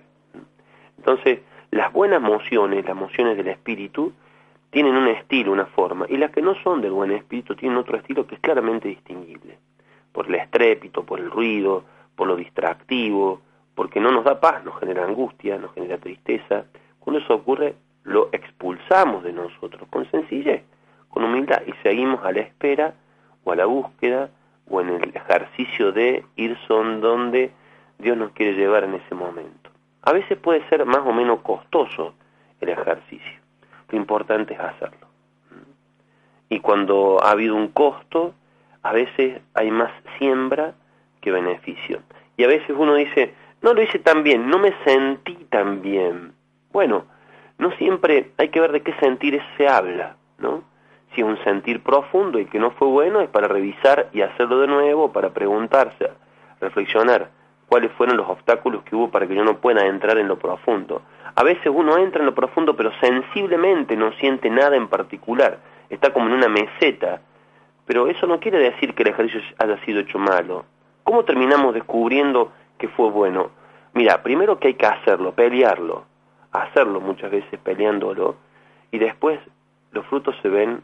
Entonces, 0.98 1.40
las 1.72 1.92
buenas 1.92 2.22
mociones, 2.22 2.86
las 2.86 2.96
mociones 2.96 3.36
del 3.36 3.48
espíritu, 3.48 4.14
tienen 4.70 4.96
un 4.96 5.08
estilo, 5.08 5.52
una 5.52 5.66
forma, 5.66 6.06
y 6.10 6.18
las 6.18 6.32
que 6.32 6.42
no 6.42 6.56
son 6.64 6.82
del 6.82 6.92
buen 6.92 7.12
espíritu 7.12 7.56
tienen 7.56 7.78
otro 7.78 7.98
estilo 7.98 8.26
que 8.26 8.36
es 8.36 8.42
claramente 8.42 8.88
distinguible, 8.88 9.58
por 10.12 10.28
el 10.28 10.36
estrépito, 10.36 11.04
por 11.04 11.20
el 11.20 11.30
ruido, 11.30 11.84
por 12.16 12.28
lo 12.28 12.36
distractivo, 12.36 13.42
porque 13.76 14.00
no 14.00 14.12
nos 14.12 14.24
da 14.24 14.40
paz, 14.40 14.64
nos 14.64 14.80
genera 14.80 15.06
angustia, 15.06 15.58
nos 15.58 15.74
genera 15.74 15.98
tristeza. 15.98 16.66
Cuando 17.00 17.20
eso 17.22 17.36
ocurre, 17.36 17.76
lo 18.04 18.30
expulsamos 18.32 19.24
de 19.24 19.34
nosotros 19.34 19.88
con 19.90 20.10
sencillez, 20.12 20.64
con 21.10 21.24
humildad, 21.24 21.62
y 21.66 21.74
seguimos 21.84 22.24
a 22.24 22.32
la 22.32 22.42
espera 22.42 22.94
o 23.44 23.52
a 23.52 23.56
la 23.56 23.66
búsqueda 23.66 24.30
o 24.70 24.82
en 24.82 24.90
el 24.90 25.16
ejercicio 25.16 25.92
de 25.92 26.26
ir 26.36 26.58
son 26.68 27.02
donde 27.02 27.52
Dios 27.98 28.18
nos 28.18 28.32
quiere 28.32 28.54
llevar 28.54 28.84
en 28.84 28.96
ese 28.96 29.16
momento. 29.16 29.70
A 30.04 30.12
veces 30.12 30.38
puede 30.38 30.68
ser 30.70 30.86
más 30.86 31.02
o 31.06 31.14
menos 31.14 31.40
costoso 31.42 32.14
el 32.60 32.70
ejercicio. 32.70 33.40
Lo 33.90 33.98
importante 33.98 34.54
es 34.54 34.60
hacerlo. 34.60 35.08
Y 36.50 36.60
cuando 36.60 37.24
ha 37.24 37.32
habido 37.32 37.56
un 37.56 37.70
costo, 37.70 38.34
a 38.82 38.92
veces 38.92 39.42
hay 39.54 39.72
más 39.72 39.92
siembra 40.18 40.76
que 41.24 41.32
beneficio. 41.32 42.02
Y 42.38 42.44
a 42.44 42.48
veces 42.48 42.76
uno 42.78 42.96
dice, 42.96 43.34
no 43.62 43.74
lo 43.74 43.82
hice 43.82 44.00
tan 44.00 44.24
bien, 44.24 44.50
no 44.50 44.60
me 44.60 44.74
sentí 44.86 45.36
tan 45.50 45.82
bien. 45.82 46.34
Bueno, 46.72 47.06
no 47.58 47.72
siempre 47.78 48.32
hay 48.38 48.50
que 48.50 48.60
ver 48.60 48.72
de 48.74 48.82
qué 48.82 48.94
sentir 49.00 49.42
se 49.58 49.68
habla, 49.68 50.18
¿no? 50.38 50.64
Si 51.16 51.22
es 51.22 51.28
un 51.28 51.42
sentir 51.44 51.82
profundo 51.82 52.40
y 52.40 52.46
que 52.46 52.60
no 52.60 52.72
fue 52.72 52.88
bueno, 52.88 53.22
es 53.22 53.30
para 53.30 53.48
revisar 53.48 54.10
y 54.12 54.22
hacerlo 54.22 54.60
de 54.60 54.68
nuevo, 54.68 55.14
para 55.14 55.30
preguntarse, 55.30 56.12
reflexionar 56.60 57.30
cuáles 57.68 57.92
fueron 57.94 58.18
los 58.18 58.30
obstáculos 58.30 58.84
que 58.84 58.96
hubo 58.96 59.10
para 59.10 59.28
que 59.28 59.36
yo 59.36 59.44
no 59.44 59.58
pueda 59.58 59.86
entrar 59.86 60.18
en 60.18 60.28
lo 60.28 60.38
profundo. 60.38 61.02
A 61.36 61.44
veces 61.44 61.72
uno 61.74 61.98
entra 61.98 62.20
en 62.20 62.26
lo 62.26 62.36
profundo, 62.36 62.76
pero 62.76 62.92
sensiblemente 63.00 63.96
no 63.96 64.12
siente 64.14 64.50
nada 64.50 64.76
en 64.76 64.88
particular, 64.88 65.60
está 65.90 66.12
como 66.12 66.28
en 66.28 66.34
una 66.34 66.50
meseta, 66.50 67.22
pero 67.86 68.08
eso 68.08 68.28
no 68.28 68.40
quiere 68.40 68.60
decir 68.60 68.94
que 68.94 69.04
el 69.04 69.10
ejercicio 69.10 69.42
haya 69.58 69.78
sido 69.86 70.02
hecho 70.02 70.20
malo. 70.20 70.66
¿Cómo 71.04 71.26
terminamos 71.26 71.74
descubriendo 71.74 72.52
que 72.78 72.88
fue 72.88 73.10
bueno? 73.10 73.52
Mira, 73.94 74.24
primero 74.24 74.60
que 74.60 74.70
hay 74.70 74.74
que 74.76 74.86
hacerlo, 74.86 75.34
pelearlo, 75.34 76.06
hacerlo 76.52 77.00
muchas 77.02 77.32
veces 77.32 77.60
peleándolo, 77.60 78.36
y 78.92 78.98
después 78.98 79.40
los 79.92 80.06
frutos 80.08 80.36
se 80.42 80.50
ven 80.50 80.82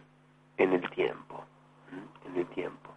en 0.57 0.73
el 0.73 0.89
tiempo, 0.91 1.43
en 2.27 2.39
el 2.39 2.45
tiempo. 2.47 2.91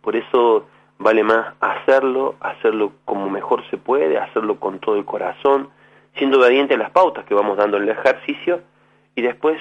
Por 0.00 0.16
eso 0.16 0.66
vale 0.98 1.22
más 1.22 1.54
hacerlo, 1.60 2.36
hacerlo 2.40 2.92
como 3.04 3.28
mejor 3.28 3.68
se 3.70 3.76
puede, 3.76 4.18
hacerlo 4.18 4.58
con 4.58 4.78
todo 4.78 4.96
el 4.96 5.04
corazón, 5.04 5.70
siendo 6.16 6.38
obediente 6.38 6.74
a 6.74 6.78
las 6.78 6.90
pautas 6.90 7.24
que 7.24 7.34
vamos 7.34 7.56
dando 7.56 7.76
en 7.76 7.84
el 7.84 7.90
ejercicio, 7.90 8.62
y 9.14 9.22
después 9.22 9.60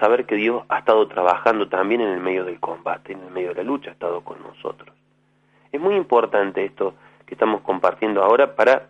saber 0.00 0.24
que 0.26 0.36
Dios 0.36 0.64
ha 0.68 0.78
estado 0.78 1.06
trabajando 1.08 1.68
también 1.68 2.00
en 2.00 2.08
el 2.08 2.20
medio 2.20 2.44
del 2.44 2.60
combate, 2.60 3.12
en 3.12 3.20
el 3.20 3.30
medio 3.30 3.48
de 3.48 3.56
la 3.56 3.62
lucha, 3.64 3.90
ha 3.90 3.92
estado 3.92 4.22
con 4.22 4.42
nosotros. 4.42 4.94
Es 5.74 5.80
muy 5.80 5.96
importante 5.96 6.64
esto 6.64 6.94
que 7.26 7.34
estamos 7.34 7.62
compartiendo 7.62 8.22
ahora 8.22 8.54
para 8.54 8.86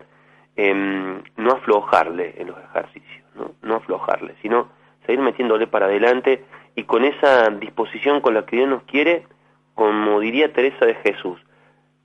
eh, 0.54 1.22
no 1.34 1.50
aflojarle 1.50 2.34
en 2.36 2.48
los 2.48 2.58
ejercicios, 2.58 3.24
¿no? 3.34 3.52
no 3.62 3.76
aflojarle, 3.76 4.34
sino 4.42 4.68
seguir 5.06 5.22
metiéndole 5.22 5.66
para 5.66 5.86
adelante 5.86 6.44
y 6.74 6.82
con 6.82 7.06
esa 7.06 7.48
disposición 7.48 8.20
con 8.20 8.34
la 8.34 8.44
que 8.44 8.56
Dios 8.56 8.68
nos 8.68 8.82
quiere, 8.82 9.26
como 9.74 10.20
diría 10.20 10.52
Teresa 10.52 10.84
de 10.84 10.96
Jesús, 10.96 11.40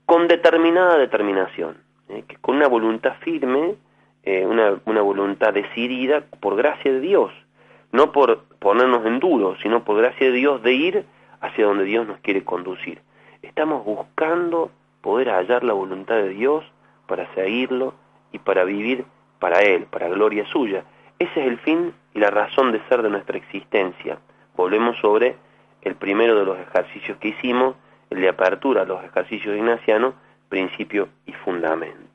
con 0.05 0.29
determinada 0.29 0.97
determinación, 0.97 1.83
¿eh? 2.07 2.23
que 2.25 2.37
con 2.37 2.55
una 2.55 2.69
voluntad 2.69 3.15
firme, 3.19 3.75
eh, 4.23 4.45
una, 4.45 4.79
una 4.85 5.01
voluntad 5.01 5.53
decidida 5.53 6.21
por 6.39 6.55
gracia 6.55 6.93
de 6.93 7.01
Dios, 7.01 7.33
no 7.91 8.13
por 8.13 8.45
ponernos 8.59 9.05
en 9.05 9.19
duro, 9.19 9.57
sino 9.61 9.83
por 9.83 9.97
gracia 9.97 10.27
de 10.27 10.37
Dios 10.37 10.63
de 10.63 10.71
ir 10.71 11.05
hacia 11.41 11.65
donde 11.65 11.83
Dios 11.83 12.07
nos 12.07 12.19
quiere 12.19 12.45
conducir 12.45 13.01
estamos 13.41 13.85
buscando 13.85 14.71
poder 15.01 15.29
hallar 15.29 15.63
la 15.63 15.73
voluntad 15.73 16.15
de 16.15 16.29
Dios 16.29 16.65
para 17.07 17.33
seguirlo 17.33 17.93
y 18.31 18.39
para 18.39 18.63
vivir 18.63 19.05
para 19.39 19.61
Él, 19.61 19.85
para 19.85 20.09
gloria 20.09 20.45
suya. 20.47 20.83
Ese 21.17 21.41
es 21.41 21.47
el 21.47 21.57
fin 21.59 21.93
y 22.13 22.19
la 22.19 22.29
razón 22.29 22.71
de 22.71 22.81
ser 22.87 23.01
de 23.01 23.09
nuestra 23.09 23.37
existencia. 23.37 24.19
Volvemos 24.55 24.97
sobre 24.99 25.37
el 25.81 25.95
primero 25.95 26.37
de 26.37 26.45
los 26.45 26.57
ejercicios 26.59 27.17
que 27.17 27.29
hicimos, 27.29 27.75
el 28.09 28.21
de 28.21 28.29
apertura 28.29 28.81
a 28.81 28.85
los 28.85 29.03
ejercicios 29.03 29.55
ignacianos, 29.55 30.13
principio 30.49 31.09
y 31.25 31.33
fundamento. 31.33 32.08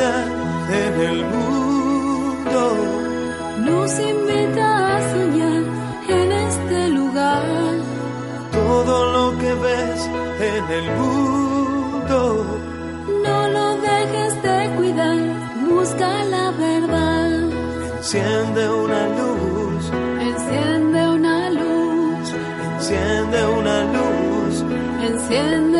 En 0.00 1.00
el 1.00 1.24
mundo. 1.26 2.62
Nos 3.58 3.98
invita 3.98 4.96
a 4.96 5.12
soñar 5.12 5.62
en 6.08 6.32
este 6.32 6.88
lugar. 6.88 7.44
Todo 8.52 9.12
lo 9.12 9.38
que 9.38 9.52
ves 9.54 10.10
en 10.40 10.64
el 10.78 10.86
mundo. 10.98 12.18
No 13.24 13.48
lo 13.48 13.76
dejes 13.76 14.42
de 14.42 14.70
cuidar, 14.76 15.18
busca 15.68 16.24
la 16.24 16.50
verdad. 16.52 17.30
Enciende 17.98 18.68
una 18.70 19.08
luz. 19.18 19.90
Enciende 20.20 21.08
una 21.08 21.50
luz. 21.50 22.26
Enciende 22.66 23.46
una 23.60 23.76
luz. 23.96 24.64
Enciende 25.10 25.71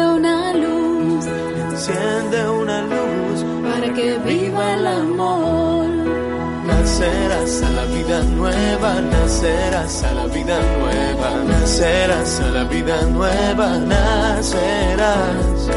nueva, 8.20 9.00
nacerás 9.00 10.02
a 10.04 10.12
la 10.12 10.26
vida 10.26 10.58
nueva, 10.78 11.44
nacerás 11.44 12.40
a 12.40 12.50
la 12.50 12.64
vida 12.64 13.02
nueva, 13.06 13.78
nacerás. 13.78 15.68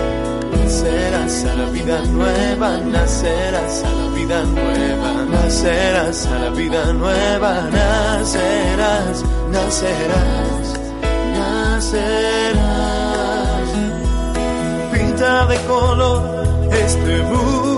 Nacerás 0.51 1.45
a 1.45 1.55
la 1.55 1.69
vida 1.69 2.01
nueva, 2.11 2.77
nacerás 2.77 3.83
a 3.83 3.91
la 3.91 4.07
vida 4.15 4.43
nueva, 4.43 5.25
nacerás 5.31 6.25
a 6.25 6.39
la 6.39 6.49
vida 6.49 6.93
nueva, 6.93 7.69
nacerás, 7.71 9.23
nacerás, 9.51 10.79
nacerás. 11.37 12.65
Pinta 14.91 15.45
de 15.45 15.57
color 15.65 16.45
este 16.71 17.21
mundo. 17.23 17.74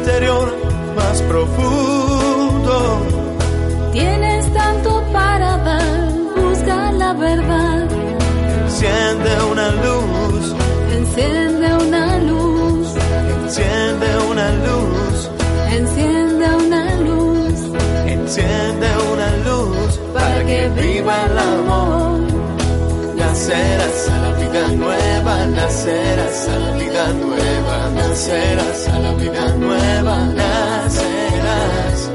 Interior 0.00 0.48
más 0.96 1.20
profundo. 1.22 2.76
Tienes 3.92 4.52
tanto 4.52 5.02
para 5.12 5.56
dar, 5.58 6.12
busca 6.36 6.92
la 6.92 7.12
verdad. 7.12 7.86
Enciende 8.64 9.30
una 9.52 9.68
luz. 9.84 10.44
Enciende 10.98 11.66
una 11.86 12.18
luz. 12.30 12.88
Enciende 13.36 14.08
una 14.30 14.46
luz. 14.66 15.30
Enciende 15.78 16.46
una 16.64 16.82
luz. 17.06 17.58
Enciende 18.16 18.88
una 19.12 19.28
luz 19.48 19.90
para 20.14 20.44
que 20.48 20.60
viva 20.80 21.14
el 21.26 21.38
amor. 21.38 22.20
Nacerás 23.16 24.08
a 24.08 24.16
la 24.24 24.32
vida 24.40 24.64
nueva, 24.84 25.34
nacerás 25.46 26.48
a 26.48 26.56
la 26.64 26.70
vida 26.80 27.04
nueva, 27.24 27.69
nacerás 28.10 28.88
a 28.88 28.98
la 28.98 29.12
vida 29.12 29.54
nueva, 29.56 30.16
nacerás. 30.34 32.10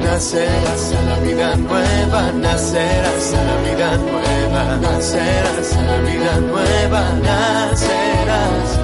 Nacerás 0.00 0.94
a 0.94 1.02
la 1.10 1.18
vida 1.18 1.56
nueva, 1.56 2.32
nacerás 2.32 3.34
a 3.34 3.44
la 3.44 3.56
vida 3.68 3.96
nueva, 3.98 4.76
nacerás 4.80 5.76
a 5.76 5.82
la 5.82 5.98
vida 5.98 6.40
nueva, 6.40 7.02
nacerás. 7.22 8.80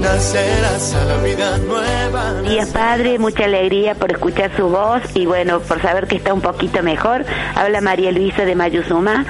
Nacerás 0.00 0.94
a 0.94 1.04
la 1.04 1.16
vida 1.22 1.58
nueva. 1.58 2.42
Día 2.42 2.66
Padre, 2.72 3.18
mucha 3.20 3.44
alegría 3.44 3.94
por 3.94 4.10
escuchar 4.10 4.50
su 4.56 4.68
voz 4.68 5.02
y 5.14 5.26
bueno, 5.26 5.60
por 5.60 5.80
saber 5.80 6.08
que 6.08 6.16
está 6.16 6.34
un 6.34 6.40
poquito 6.40 6.82
mejor. 6.82 7.24
Habla 7.54 7.80
María 7.80 8.10
Luisa 8.10 8.44
de 8.44 8.56
Mayuzuma. 8.56 9.26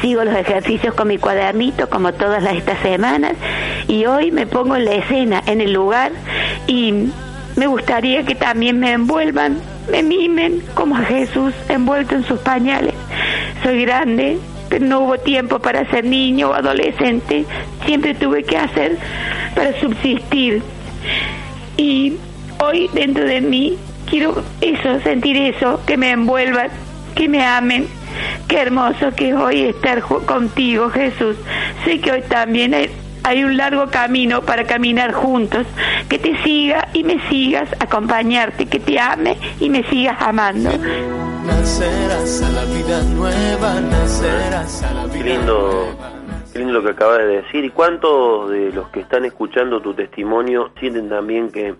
Sigo 0.00 0.24
los 0.24 0.34
ejercicios 0.34 0.94
con 0.94 1.08
mi 1.08 1.18
cuadernito 1.18 1.88
como 1.88 2.12
todas 2.12 2.42
las, 2.42 2.54
estas 2.54 2.78
semanas 2.80 3.32
y 3.88 4.06
hoy 4.06 4.30
me 4.30 4.46
pongo 4.46 4.76
en 4.76 4.84
la 4.84 4.94
escena, 4.94 5.42
en 5.46 5.60
el 5.60 5.72
lugar 5.72 6.12
y 6.66 7.08
me 7.56 7.66
gustaría 7.66 8.22
que 8.22 8.34
también 8.36 8.78
me 8.78 8.92
envuelvan, 8.92 9.58
me 9.90 10.02
mimen 10.02 10.62
como 10.74 10.96
a 10.96 11.00
Jesús 11.00 11.52
envuelto 11.68 12.14
en 12.14 12.24
sus 12.24 12.38
pañales. 12.38 12.94
Soy 13.64 13.82
grande, 13.82 14.38
pero 14.68 14.86
no 14.86 15.00
hubo 15.00 15.18
tiempo 15.18 15.58
para 15.58 15.84
ser 15.90 16.04
niño 16.04 16.50
o 16.50 16.54
adolescente. 16.54 17.44
Siempre 17.84 18.14
tuve 18.14 18.44
que 18.44 18.56
hacer 18.56 18.96
para 19.56 19.78
subsistir. 19.80 20.62
Y 21.76 22.14
hoy 22.62 22.88
dentro 22.92 23.24
de 23.24 23.40
mí 23.40 23.76
quiero 24.08 24.42
eso, 24.60 25.00
sentir 25.00 25.36
eso, 25.36 25.80
que 25.86 25.96
me 25.96 26.10
envuelvan, 26.12 26.68
que 27.14 27.28
me 27.28 27.44
amen. 27.44 27.88
Qué 28.48 28.62
hermoso 28.62 29.10
que 29.14 29.28
es 29.28 29.34
hoy 29.36 29.60
estar 29.64 30.00
contigo, 30.02 30.88
Jesús. 30.88 31.36
Sé 31.84 32.00
que 32.00 32.12
hoy 32.12 32.22
también 32.22 32.72
hay, 32.72 32.90
hay 33.22 33.44
un 33.44 33.58
largo 33.58 33.88
camino 33.90 34.40
para 34.40 34.64
caminar 34.64 35.12
juntos. 35.12 35.66
Que 36.08 36.18
te 36.18 36.34
siga 36.42 36.88
y 36.94 37.04
me 37.04 37.20
sigas, 37.28 37.68
acompañarte, 37.78 38.64
que 38.64 38.80
te 38.80 38.98
ame 38.98 39.36
y 39.60 39.68
me 39.68 39.84
sigas 39.84 40.16
amando. 40.22 40.70
Nacerás 41.46 42.42
a 42.42 42.50
la 42.52 42.64
vida 42.64 43.02
nueva, 43.14 43.80
nacerás 43.82 44.82
a 44.82 44.94
la 44.94 45.04
vida 45.04 45.18
Qué 45.18 45.24
lindo, 45.24 45.96
qué 46.50 46.58
lindo 46.58 46.72
lo 46.72 46.82
que 46.82 46.90
acabas 46.92 47.18
de 47.18 47.26
decir. 47.42 47.66
¿Y 47.66 47.70
cuántos 47.70 48.48
de 48.48 48.72
los 48.72 48.88
que 48.88 49.00
están 49.00 49.26
escuchando 49.26 49.82
tu 49.82 49.92
testimonio 49.92 50.70
sienten 50.80 51.10
también 51.10 51.50
que, 51.50 51.74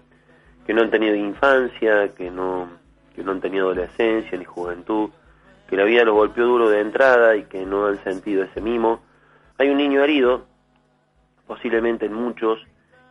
que 0.66 0.74
no 0.74 0.82
han 0.82 0.90
tenido 0.90 1.14
infancia, 1.14 2.10
que 2.14 2.30
no, 2.30 2.68
que 3.16 3.22
no 3.22 3.32
han 3.32 3.40
tenido 3.40 3.68
adolescencia 3.68 4.36
ni 4.36 4.44
juventud, 4.44 5.08
que 5.68 5.76
la 5.76 5.84
vida 5.84 6.04
los 6.04 6.14
golpeó 6.14 6.46
duro 6.46 6.68
de 6.70 6.80
entrada 6.80 7.36
y 7.36 7.44
que 7.44 7.64
no 7.64 7.86
han 7.86 8.02
sentido 8.02 8.42
ese 8.42 8.60
mimo? 8.60 9.00
Hay 9.58 9.68
un 9.68 9.76
niño 9.76 10.02
herido, 10.02 10.46
posiblemente 11.46 12.06
en 12.06 12.14
muchos, 12.14 12.58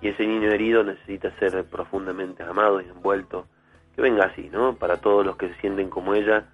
y 0.02 0.10
ese 0.10 0.26
niño 0.26 0.50
herido 0.50 0.84
necesita 0.84 1.32
ser 1.40 1.64
profundamente 1.66 2.44
amado 2.44 2.82
y 2.82 2.86
envuelto. 2.86 3.48
Que 3.96 4.02
venga 4.02 4.26
así, 4.26 4.50
¿no? 4.52 4.76
Para 4.76 4.98
todos 4.98 5.26
los 5.26 5.38
que 5.38 5.50
se 5.50 5.62
sienten 5.62 5.90
como 5.90 6.14
ella, 6.14 6.46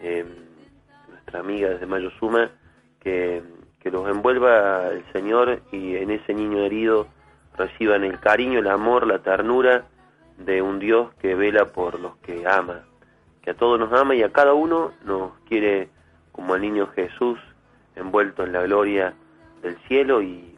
eh, 0.00 0.24
nuestra 1.08 1.40
amiga 1.40 1.68
desde 1.68 1.86
Mayo 1.86 2.10
Suma, 2.18 2.50
que, 2.98 3.42
que 3.80 3.90
los 3.90 4.08
envuelva 4.08 4.88
el 4.88 5.04
Señor 5.12 5.62
y 5.72 5.96
en 5.96 6.10
ese 6.10 6.34
niño 6.34 6.58
herido 6.58 7.06
reciban 7.56 8.04
el 8.04 8.18
cariño, 8.20 8.58
el 8.60 8.68
amor, 8.68 9.06
la 9.06 9.18
ternura 9.20 9.84
de 10.38 10.62
un 10.62 10.78
Dios 10.78 11.12
que 11.14 11.34
vela 11.34 11.66
por 11.66 12.00
los 12.00 12.16
que 12.18 12.46
ama, 12.46 12.84
que 13.50 13.56
a 13.56 13.58
todos 13.58 13.80
nos 13.80 13.92
ama 13.92 14.14
y 14.14 14.22
a 14.22 14.30
cada 14.30 14.54
uno 14.54 14.92
nos 15.04 15.32
quiere 15.48 15.88
como 16.30 16.54
al 16.54 16.60
niño 16.60 16.86
Jesús, 16.94 17.38
envuelto 17.96 18.44
en 18.44 18.52
la 18.52 18.62
gloria 18.62 19.12
del 19.62 19.76
cielo 19.88 20.22
y 20.22 20.56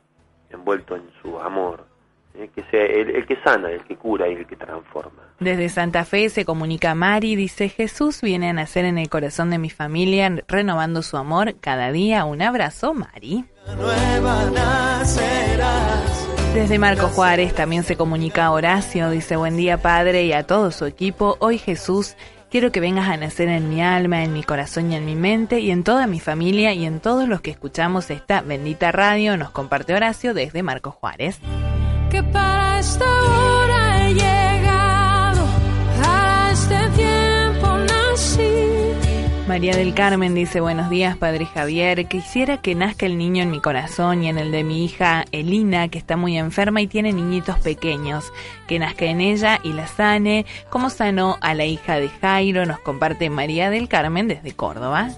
envuelto 0.51 0.97
en 0.97 1.03
su 1.23 1.39
amor. 1.41 1.87
¿eh? 2.35 2.51
Que 2.55 2.63
sea 2.65 2.85
el, 2.85 3.17
el 3.17 3.27
que 3.27 3.37
sana, 3.43 3.71
el 3.71 3.83
que 3.85 3.97
cura 3.97 4.29
y 4.29 4.35
el 4.35 4.47
que 4.47 4.57
transforma. 4.57 5.23
Desde 5.41 5.71
Santa 5.71 6.05
Fe 6.05 6.29
se 6.29 6.45
comunica 6.45 6.95
Mari, 6.95 7.35
dice 7.35 7.71
Jesús 7.71 8.21
viene 8.21 8.51
a 8.51 8.53
nacer 8.53 8.85
en 8.85 8.99
el 8.99 9.09
corazón 9.09 9.49
de 9.49 9.59
mi 9.59 9.71
familia, 9.71 10.31
renovando 10.47 11.03
su 11.03 11.17
amor 11.17 11.55
cada 11.61 11.93
día. 11.93 12.27
Un 12.27 12.43
abrazo, 12.43 12.93
Mari. 12.93 13.47
nueva 13.75 14.51
nacerás. 14.51 16.29
Desde 16.55 16.79
Marco 16.79 17.09
Juárez 17.09 17.55
también 17.55 17.83
se 17.83 17.97
comunica 17.97 18.51
Horacio, 18.51 19.09
dice 19.09 19.37
buen 19.37 19.57
día 19.57 19.79
Padre 19.79 20.25
y 20.25 20.35
a 20.35 20.47
todo 20.47 20.71
su 20.71 20.85
equipo. 20.85 21.39
Hoy 21.41 21.57
Jesús, 21.57 22.15
quiero 22.53 22.71
que 22.71 22.81
vengas 22.81 23.09
a 23.09 23.17
nacer 23.17 23.49
en 23.49 23.71
mi 23.71 23.83
alma, 23.83 24.23
en 24.23 24.35
mi 24.35 24.43
corazón 24.43 24.93
y 24.93 24.97
en 24.97 25.07
mi 25.07 25.17
mente 25.17 25.61
y 25.61 25.71
en 25.71 25.85
toda 25.85 26.07
mi 26.07 26.21
familia 26.21 26.75
y 26.75 26.85
en 26.85 27.01
todos 27.01 27.27
los 27.27 27.41
que 27.41 27.51
escuchamos 27.51 28.11
esta 28.11 28.43
bendita 28.43 28.93
radio, 28.93 29.39
nos 29.39 29.51
comparte 29.51 29.95
Horacio 29.95 30.35
desde 30.35 30.63
Marco 30.63 30.91
Juárez. 30.91 31.41
María 39.49 39.77
del 39.77 39.93
Carmen 39.93 40.35
dice, 40.35 40.61
buenos 40.61 40.89
días, 40.89 41.17
Padre 41.17 41.47
Javier. 41.47 42.07
Quisiera 42.07 42.59
que 42.59 42.77
nazca 42.77 43.07
el 43.07 43.19
niño 43.19 43.43
en 43.43 43.51
mi 43.51 43.61
corazón 43.61 44.23
y 44.23 44.29
en 44.29 44.39
el 44.39 44.53
de 44.53 44.63
mi 44.63 44.85
hija 44.85 45.25
Elina, 45.33 45.89
que 45.89 45.99
está 45.99 46.17
muy 46.17 46.39
enferma 46.39 46.81
y 46.81 46.87
tiene 46.87 47.13
niñitos 47.13 47.59
pequeños. 47.59 48.33
Que 48.69 48.79
nazca 48.79 49.05
en 49.07 49.21
ella 49.21 49.59
y 49.65 49.73
la 49.73 49.89
sane. 49.89 50.47
Como 50.71 50.91
sanó 50.91 51.39
a 51.41 51.55
la 51.55 51.65
hija 51.65 51.99
de 51.99 52.09
Jairo, 52.09 52.67
nos 52.67 52.79
comparte 52.79 53.31
María 53.31 53.69
del 53.69 53.89
Carmen 53.89 54.29
desde 54.29 54.53
Córdoba. 54.53 55.11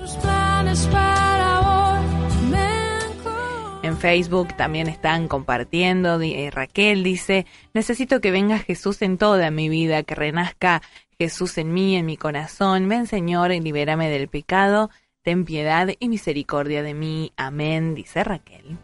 En 3.84 3.98
Facebook 3.98 4.56
también 4.56 4.88
están 4.88 5.28
compartiendo. 5.28 6.18
Eh, 6.22 6.50
Raquel 6.50 7.04
dice, 7.04 7.44
necesito 7.74 8.22
que 8.22 8.30
venga 8.30 8.58
Jesús 8.58 9.02
en 9.02 9.18
toda 9.18 9.50
mi 9.50 9.68
vida, 9.68 10.02
que 10.02 10.14
renazca 10.14 10.80
Jesús 11.18 11.58
en 11.58 11.72
mí, 11.72 11.96
en 11.96 12.06
mi 12.06 12.16
corazón. 12.16 12.88
Ven 12.88 13.06
Señor, 13.06 13.50
libérame 13.50 14.08
del 14.08 14.28
pecado. 14.28 14.90
Ten 15.22 15.44
piedad 15.44 15.88
y 15.98 16.08
misericordia 16.08 16.82
de 16.82 16.94
mí. 16.94 17.32
Amén, 17.36 17.94
dice 17.94 18.22
Raquel. 18.24 18.78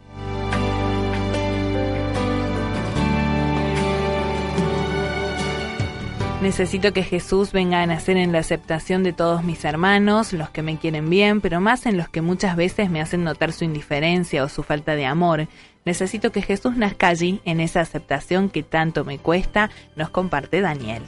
Necesito 6.41 6.91
que 6.91 7.03
Jesús 7.03 7.51
venga 7.51 7.83
a 7.83 7.85
nacer 7.85 8.17
en 8.17 8.31
la 8.31 8.39
aceptación 8.39 9.03
de 9.03 9.13
todos 9.13 9.43
mis 9.43 9.63
hermanos, 9.63 10.33
los 10.33 10.49
que 10.49 10.63
me 10.63 10.77
quieren 10.77 11.07
bien, 11.07 11.39
pero 11.39 11.61
más 11.61 11.85
en 11.85 11.97
los 11.97 12.09
que 12.09 12.21
muchas 12.21 12.55
veces 12.55 12.89
me 12.89 12.99
hacen 12.99 13.23
notar 13.23 13.53
su 13.53 13.63
indiferencia 13.63 14.43
o 14.43 14.49
su 14.49 14.63
falta 14.63 14.95
de 14.95 15.05
amor. 15.05 15.47
Necesito 15.85 16.31
que 16.31 16.41
Jesús 16.41 16.75
nazca 16.75 17.09
allí, 17.09 17.41
en 17.45 17.59
esa 17.59 17.81
aceptación 17.81 18.49
que 18.49 18.63
tanto 18.63 19.05
me 19.05 19.19
cuesta, 19.19 19.69
nos 19.95 20.09
comparte 20.09 20.61
Daniel. 20.61 21.03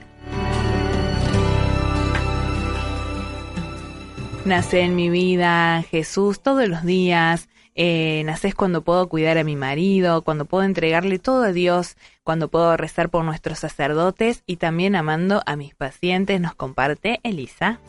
Nace 4.46 4.82
en 4.82 4.96
mi 4.96 5.10
vida 5.10 5.84
Jesús 5.90 6.42
todos 6.42 6.68
los 6.68 6.84
días, 6.84 7.48
eh, 7.76 8.24
naces 8.26 8.54
cuando 8.54 8.82
puedo 8.82 9.08
cuidar 9.08 9.38
a 9.38 9.46
mi 9.46 9.56
marido, 9.56 10.22
cuando 10.22 10.44
puedo 10.44 10.66
entregarle 10.66 11.18
todo 11.18 11.44
a 11.44 11.54
Dios, 11.54 11.96
cuando 12.24 12.50
puedo 12.50 12.76
rezar 12.76 13.10
por 13.10 13.24
nuestros 13.24 13.60
sacerdotes 13.60 14.44
y 14.46 14.58
también 14.58 14.98
amando 14.98 15.42
a 15.46 15.56
mis 15.56 15.74
pacientes, 15.76 16.42
nos 16.42 16.56
comparte 16.56 17.22
Elisa. 17.24 17.80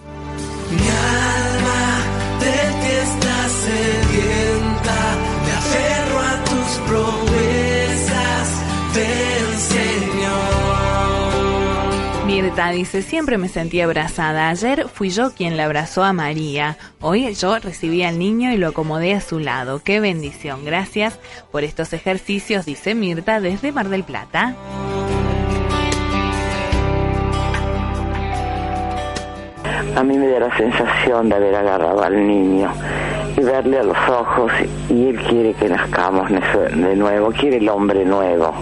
Mirta 12.54 12.70
dice, 12.70 13.02
siempre 13.02 13.36
me 13.36 13.48
sentí 13.48 13.80
abrazada. 13.80 14.48
Ayer 14.48 14.86
fui 14.86 15.10
yo 15.10 15.32
quien 15.34 15.56
la 15.56 15.64
abrazó 15.64 16.04
a 16.04 16.12
María. 16.12 16.76
Hoy 17.00 17.34
yo 17.34 17.58
recibí 17.58 18.04
al 18.04 18.16
niño 18.20 18.52
y 18.52 18.56
lo 18.56 18.68
acomodé 18.68 19.12
a 19.12 19.20
su 19.20 19.40
lado. 19.40 19.80
Qué 19.82 19.98
bendición. 19.98 20.64
Gracias 20.64 21.18
por 21.50 21.64
estos 21.64 21.92
ejercicios, 21.92 22.64
dice 22.64 22.94
Mirta 22.94 23.40
desde 23.40 23.72
Mar 23.72 23.88
del 23.88 24.04
Plata. 24.04 24.54
A 29.96 30.04
mí 30.04 30.16
me 30.16 30.28
da 30.28 30.38
la 30.38 30.56
sensación 30.56 31.28
de 31.30 31.34
haber 31.34 31.56
agarrado 31.56 32.04
al 32.04 32.24
niño 32.24 32.72
y 33.36 33.40
verle 33.40 33.78
a 33.78 33.82
los 33.82 33.96
ojos 34.08 34.52
y 34.88 35.08
él 35.08 35.20
quiere 35.22 35.54
que 35.54 35.68
nazcamos 35.68 36.28
de 36.30 36.96
nuevo, 36.96 37.30
quiere 37.32 37.56
el 37.56 37.68
hombre 37.68 38.04
nuevo, 38.04 38.52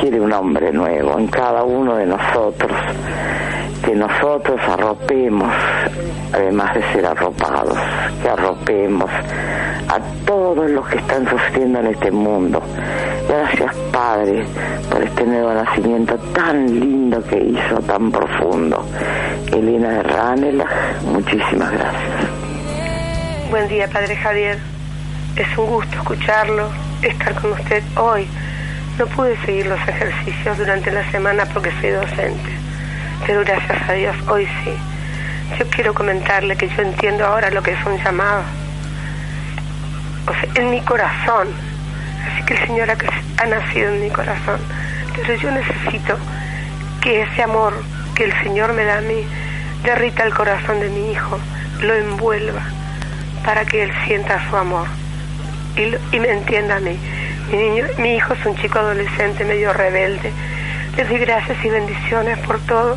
quiere 0.00 0.20
un 0.20 0.32
hombre 0.32 0.72
nuevo 0.72 1.18
en 1.18 1.26
cada 1.28 1.62
uno 1.62 1.96
de 1.96 2.06
nosotros, 2.06 2.72
que 3.84 3.94
nosotros 3.94 4.60
arropemos, 4.68 5.52
además 6.32 6.74
de 6.74 6.82
ser 6.92 7.06
arropados, 7.06 7.78
que 8.22 8.28
arropemos 8.28 9.10
a 9.88 9.98
todos 10.26 10.70
los 10.70 10.86
que 10.88 10.98
están 10.98 11.28
sufriendo 11.28 11.80
en 11.80 11.86
este 11.86 12.10
mundo. 12.10 12.62
Gracias 13.28 13.74
Padre 13.92 14.44
por 14.90 15.02
este 15.02 15.24
nuevo 15.24 15.52
nacimiento 15.54 16.16
tan 16.34 16.66
lindo 16.78 17.22
que 17.24 17.38
hizo, 17.38 17.76
tan 17.86 18.10
profundo. 18.10 18.84
Elena 19.50 19.90
de 19.90 20.02
Ranela, 20.02 20.66
muchísimas 21.10 21.72
gracias. 21.72 22.43
Buen 23.54 23.68
día, 23.68 23.86
Padre 23.86 24.16
Javier. 24.16 24.58
Es 25.36 25.56
un 25.56 25.66
gusto 25.66 25.96
escucharlo, 25.96 26.68
estar 27.02 27.36
con 27.36 27.52
usted 27.52 27.84
hoy. 27.96 28.26
No 28.98 29.06
pude 29.06 29.36
seguir 29.46 29.66
los 29.66 29.78
ejercicios 29.86 30.58
durante 30.58 30.90
la 30.90 31.08
semana 31.12 31.46
porque 31.46 31.70
soy 31.80 31.90
docente, 31.90 32.50
pero 33.24 33.44
gracias 33.44 33.88
a 33.88 33.92
Dios 33.92 34.16
hoy 34.26 34.48
sí. 34.64 34.72
Yo 35.56 35.70
quiero 35.70 35.94
comentarle 35.94 36.56
que 36.56 36.68
yo 36.68 36.82
entiendo 36.82 37.24
ahora 37.24 37.48
lo 37.50 37.62
que 37.62 37.70
es 37.70 37.86
un 37.86 37.96
llamado. 38.02 38.42
O 40.26 40.32
sea, 40.32 40.48
en 40.56 40.70
mi 40.70 40.80
corazón. 40.80 41.46
Así 42.26 42.44
que 42.46 42.54
el 42.54 42.66
Señor 42.66 42.90
ha, 42.90 43.46
nacido 43.46 43.88
en 43.90 44.00
mi 44.00 44.10
corazón. 44.10 44.58
Pero 45.14 45.32
yo 45.36 45.52
necesito 45.52 46.18
que 47.00 47.22
ese 47.22 47.44
amor 47.44 47.72
que 48.16 48.24
el 48.24 48.32
Señor 48.42 48.72
me 48.72 48.82
da 48.82 48.98
a 48.98 49.00
mí 49.00 49.24
derrita 49.84 50.24
el 50.24 50.34
corazón 50.34 50.80
de 50.80 50.88
mi 50.88 51.12
hijo, 51.12 51.38
lo 51.82 51.94
envuelva 51.94 52.60
para 53.44 53.64
que 53.64 53.82
él 53.82 53.92
sienta 54.06 54.48
su 54.48 54.56
amor 54.56 54.86
y, 56.12 56.18
me 56.18 56.30
entienda 56.30 56.76
a 56.76 56.80
mí. 56.80 56.96
Mi, 57.50 57.58
niño, 57.58 57.84
mi 57.98 58.14
hijo 58.14 58.34
es 58.34 58.46
un 58.46 58.56
chico 58.56 58.78
adolescente 58.78 59.44
medio 59.44 59.72
rebelde. 59.72 60.32
Les 60.96 61.08
doy 61.08 61.18
gracias 61.18 61.62
y 61.64 61.68
bendiciones 61.68 62.38
por 62.40 62.60
todo. 62.60 62.96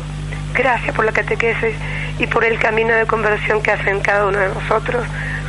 Gracias 0.54 0.94
por 0.94 1.04
la 1.04 1.12
catequesis 1.12 1.74
y 2.18 2.26
por 2.26 2.44
el 2.44 2.58
camino 2.58 2.94
de 2.94 3.06
conversión 3.06 3.62
que 3.62 3.72
hacen 3.72 4.00
cada 4.00 4.26
uno 4.26 4.38
de 4.38 4.48
nosotros. 4.48 5.04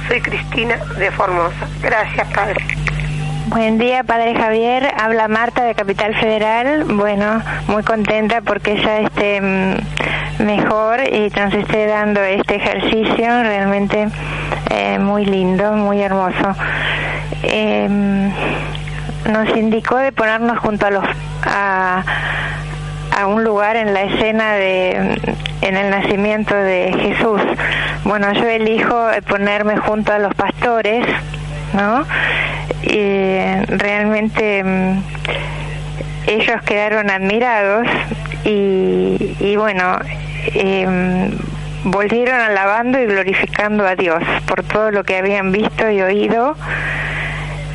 Soy 0.07 0.21
Cristina 0.21 0.77
de 0.97 1.11
Formosa. 1.11 1.67
Gracias, 1.81 2.27
Padre. 2.33 2.63
Buen 3.47 3.77
día, 3.77 4.03
Padre 4.03 4.35
Javier. 4.35 4.91
Habla 4.97 5.27
Marta 5.27 5.63
de 5.63 5.73
Capital 5.73 6.13
Federal. 6.15 6.83
Bueno, 6.85 7.41
muy 7.67 7.83
contenta 7.83 8.41
porque 8.41 8.79
ya 8.81 8.99
esté 8.99 9.41
mm, 9.41 10.43
mejor 10.43 10.99
y 11.11 11.29
nos 11.29 11.53
esté 11.53 11.87
dando 11.87 12.21
este 12.21 12.55
ejercicio 12.55 13.25
realmente 13.43 14.07
eh, 14.69 14.99
muy 14.99 15.25
lindo, 15.25 15.73
muy 15.73 16.01
hermoso. 16.01 16.55
Em, 17.43 18.31
nos 19.31 19.55
indicó 19.55 19.97
de 19.97 20.11
ponernos 20.11 20.59
junto 20.59 20.87
a 20.87 20.91
los 20.91 21.03
a, 21.43 22.03
a 23.17 23.27
un 23.27 23.43
lugar 23.43 23.75
en 23.75 23.93
la 23.93 24.03
escena 24.03 24.53
de 24.53 25.19
en 25.61 25.77
el 25.77 25.89
nacimiento 25.89 26.55
de 26.55 26.93
Jesús. 26.99 27.41
Bueno, 28.03 28.31
yo 28.33 28.47
elijo 28.47 28.95
ponerme 29.27 29.77
junto 29.77 30.13
a 30.13 30.19
los 30.19 30.33
pastores, 30.33 31.05
¿no? 31.73 32.05
Y 32.83 33.37
realmente 33.67 34.63
mm, 34.63 35.03
ellos 36.27 36.61
quedaron 36.65 37.09
admirados 37.09 37.87
y, 38.45 39.35
y 39.39 39.55
bueno, 39.57 39.99
eh, 40.55 41.29
volvieron 41.83 42.39
alabando 42.39 42.99
y 42.99 43.05
glorificando 43.05 43.85
a 43.85 43.95
Dios 43.95 44.21
por 44.47 44.63
todo 44.63 44.91
lo 44.91 45.03
que 45.03 45.17
habían 45.17 45.51
visto 45.51 45.89
y 45.89 46.01
oído 46.01 46.55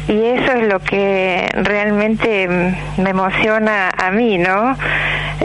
y 0.08 0.22
eso 0.22 0.52
es 0.52 0.68
lo 0.68 0.80
que 0.80 1.48
realmente 1.54 2.46
me 2.98 3.10
emociona 3.10 3.90
a 3.90 4.10
mí, 4.10 4.36
¿no? 4.38 4.76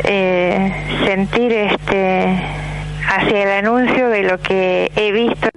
Eh, 0.03 0.74
sentir 1.05 1.53
este 1.53 2.43
hacia 3.07 3.43
el 3.43 3.66
anuncio 3.66 4.10
de 4.10 4.24
lo 4.24 4.39
que 4.39 4.91
he 4.95 5.12
visto. 5.12 5.49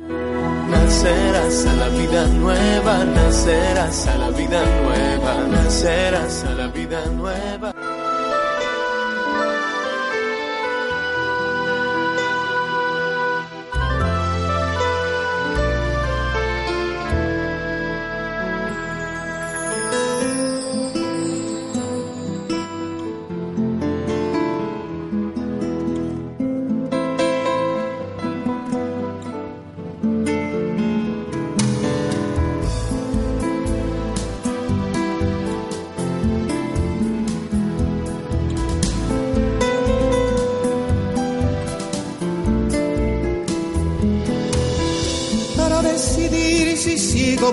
Nacerás 0.70 1.66
a 1.66 1.72
la 1.74 1.88
vida 1.88 2.26
nueva, 2.26 3.05
nacerás 3.05 4.07
a 4.07 4.18
la 4.18 4.30
vida 4.30 4.62
nueva, 4.82 5.34
nacerás 5.50 6.44
a 6.44 6.50
la 6.50 6.66
vida 6.68 7.00
nueva. 7.16 7.72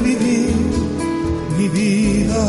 Vivir 0.00 0.54
mi 1.56 1.68
vida. 1.68 2.44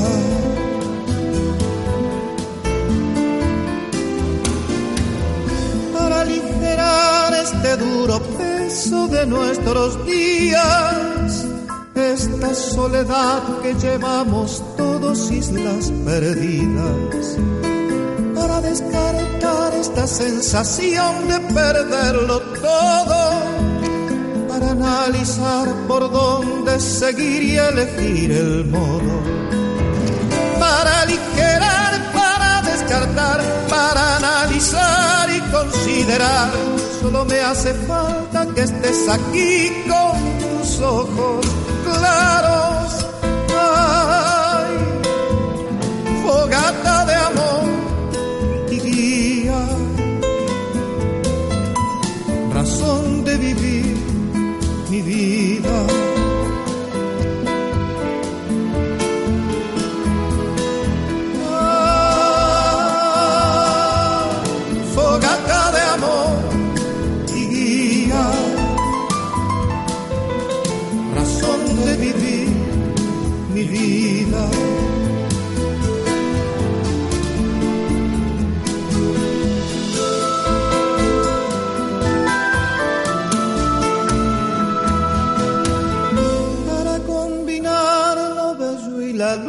para 5.93 6.21
aligerar 6.21 7.33
este 7.33 7.77
duro 7.77 8.19
peso 8.37 9.07
de 9.07 9.25
nuestros 9.25 10.05
días, 10.05 11.45
esta 11.95 12.53
soledad 12.53 13.43
que 13.61 13.73
llevamos 13.75 14.63
todos 14.77 15.31
islas 15.31 15.91
perdidas, 16.05 17.37
para 18.35 18.61
descartar 18.61 19.73
esta 19.73 20.07
sensación 20.07 21.27
de 21.27 21.39
perderlo 21.53 22.39
todo, 22.39 23.38
para 24.59 24.71
analizar 24.71 25.67
por 25.87 26.11
dónde 26.11 26.79
seguir 26.79 27.43
y 27.43 27.57
elegir 27.57 28.31
el 28.31 28.65
modo 28.65 29.23
para 30.59 31.01
aligerar, 31.01 32.11
para 32.13 32.61
descartar, 32.63 33.41
para 33.69 34.17
analizar 34.17 35.29
y 35.29 35.39
considerar. 35.51 36.49
Solo 36.99 37.23
me 37.25 37.39
hace 37.39 37.73
falta 37.73 38.45
que 38.53 38.63
estés 38.63 39.07
aquí 39.07 39.71
con 39.87 40.17
tus 40.39 40.79
ojos 40.81 41.58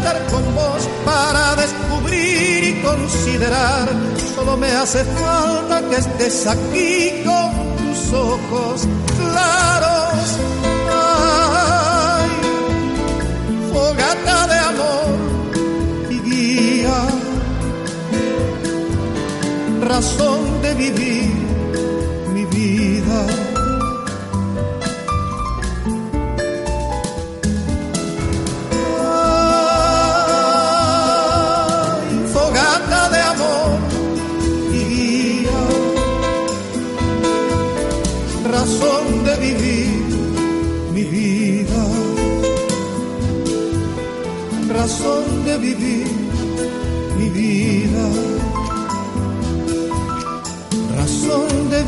estar 0.00 0.26
con 0.30 0.54
vos, 0.54 0.88
para 1.04 1.56
descubrir 1.56 2.64
y 2.64 2.82
considerar, 2.82 3.88
solo 4.34 4.56
me 4.56 4.70
hace 4.72 5.04
falta 5.04 5.82
que 5.88 5.96
estés 5.96 6.46
aquí 6.46 7.22
con 7.24 7.76
tus 7.76 8.12
ojos 8.12 8.88
claros. 9.18 10.24
Fogata 13.72 14.46
de 14.46 14.58
amor 14.72 15.10
y 16.10 16.18
guía, 16.30 17.00
razón 19.82 20.62
de 20.62 20.74
vivir 20.74 21.34
mi 22.32 22.44
vida. 22.46 23.49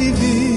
gibi 0.02 0.51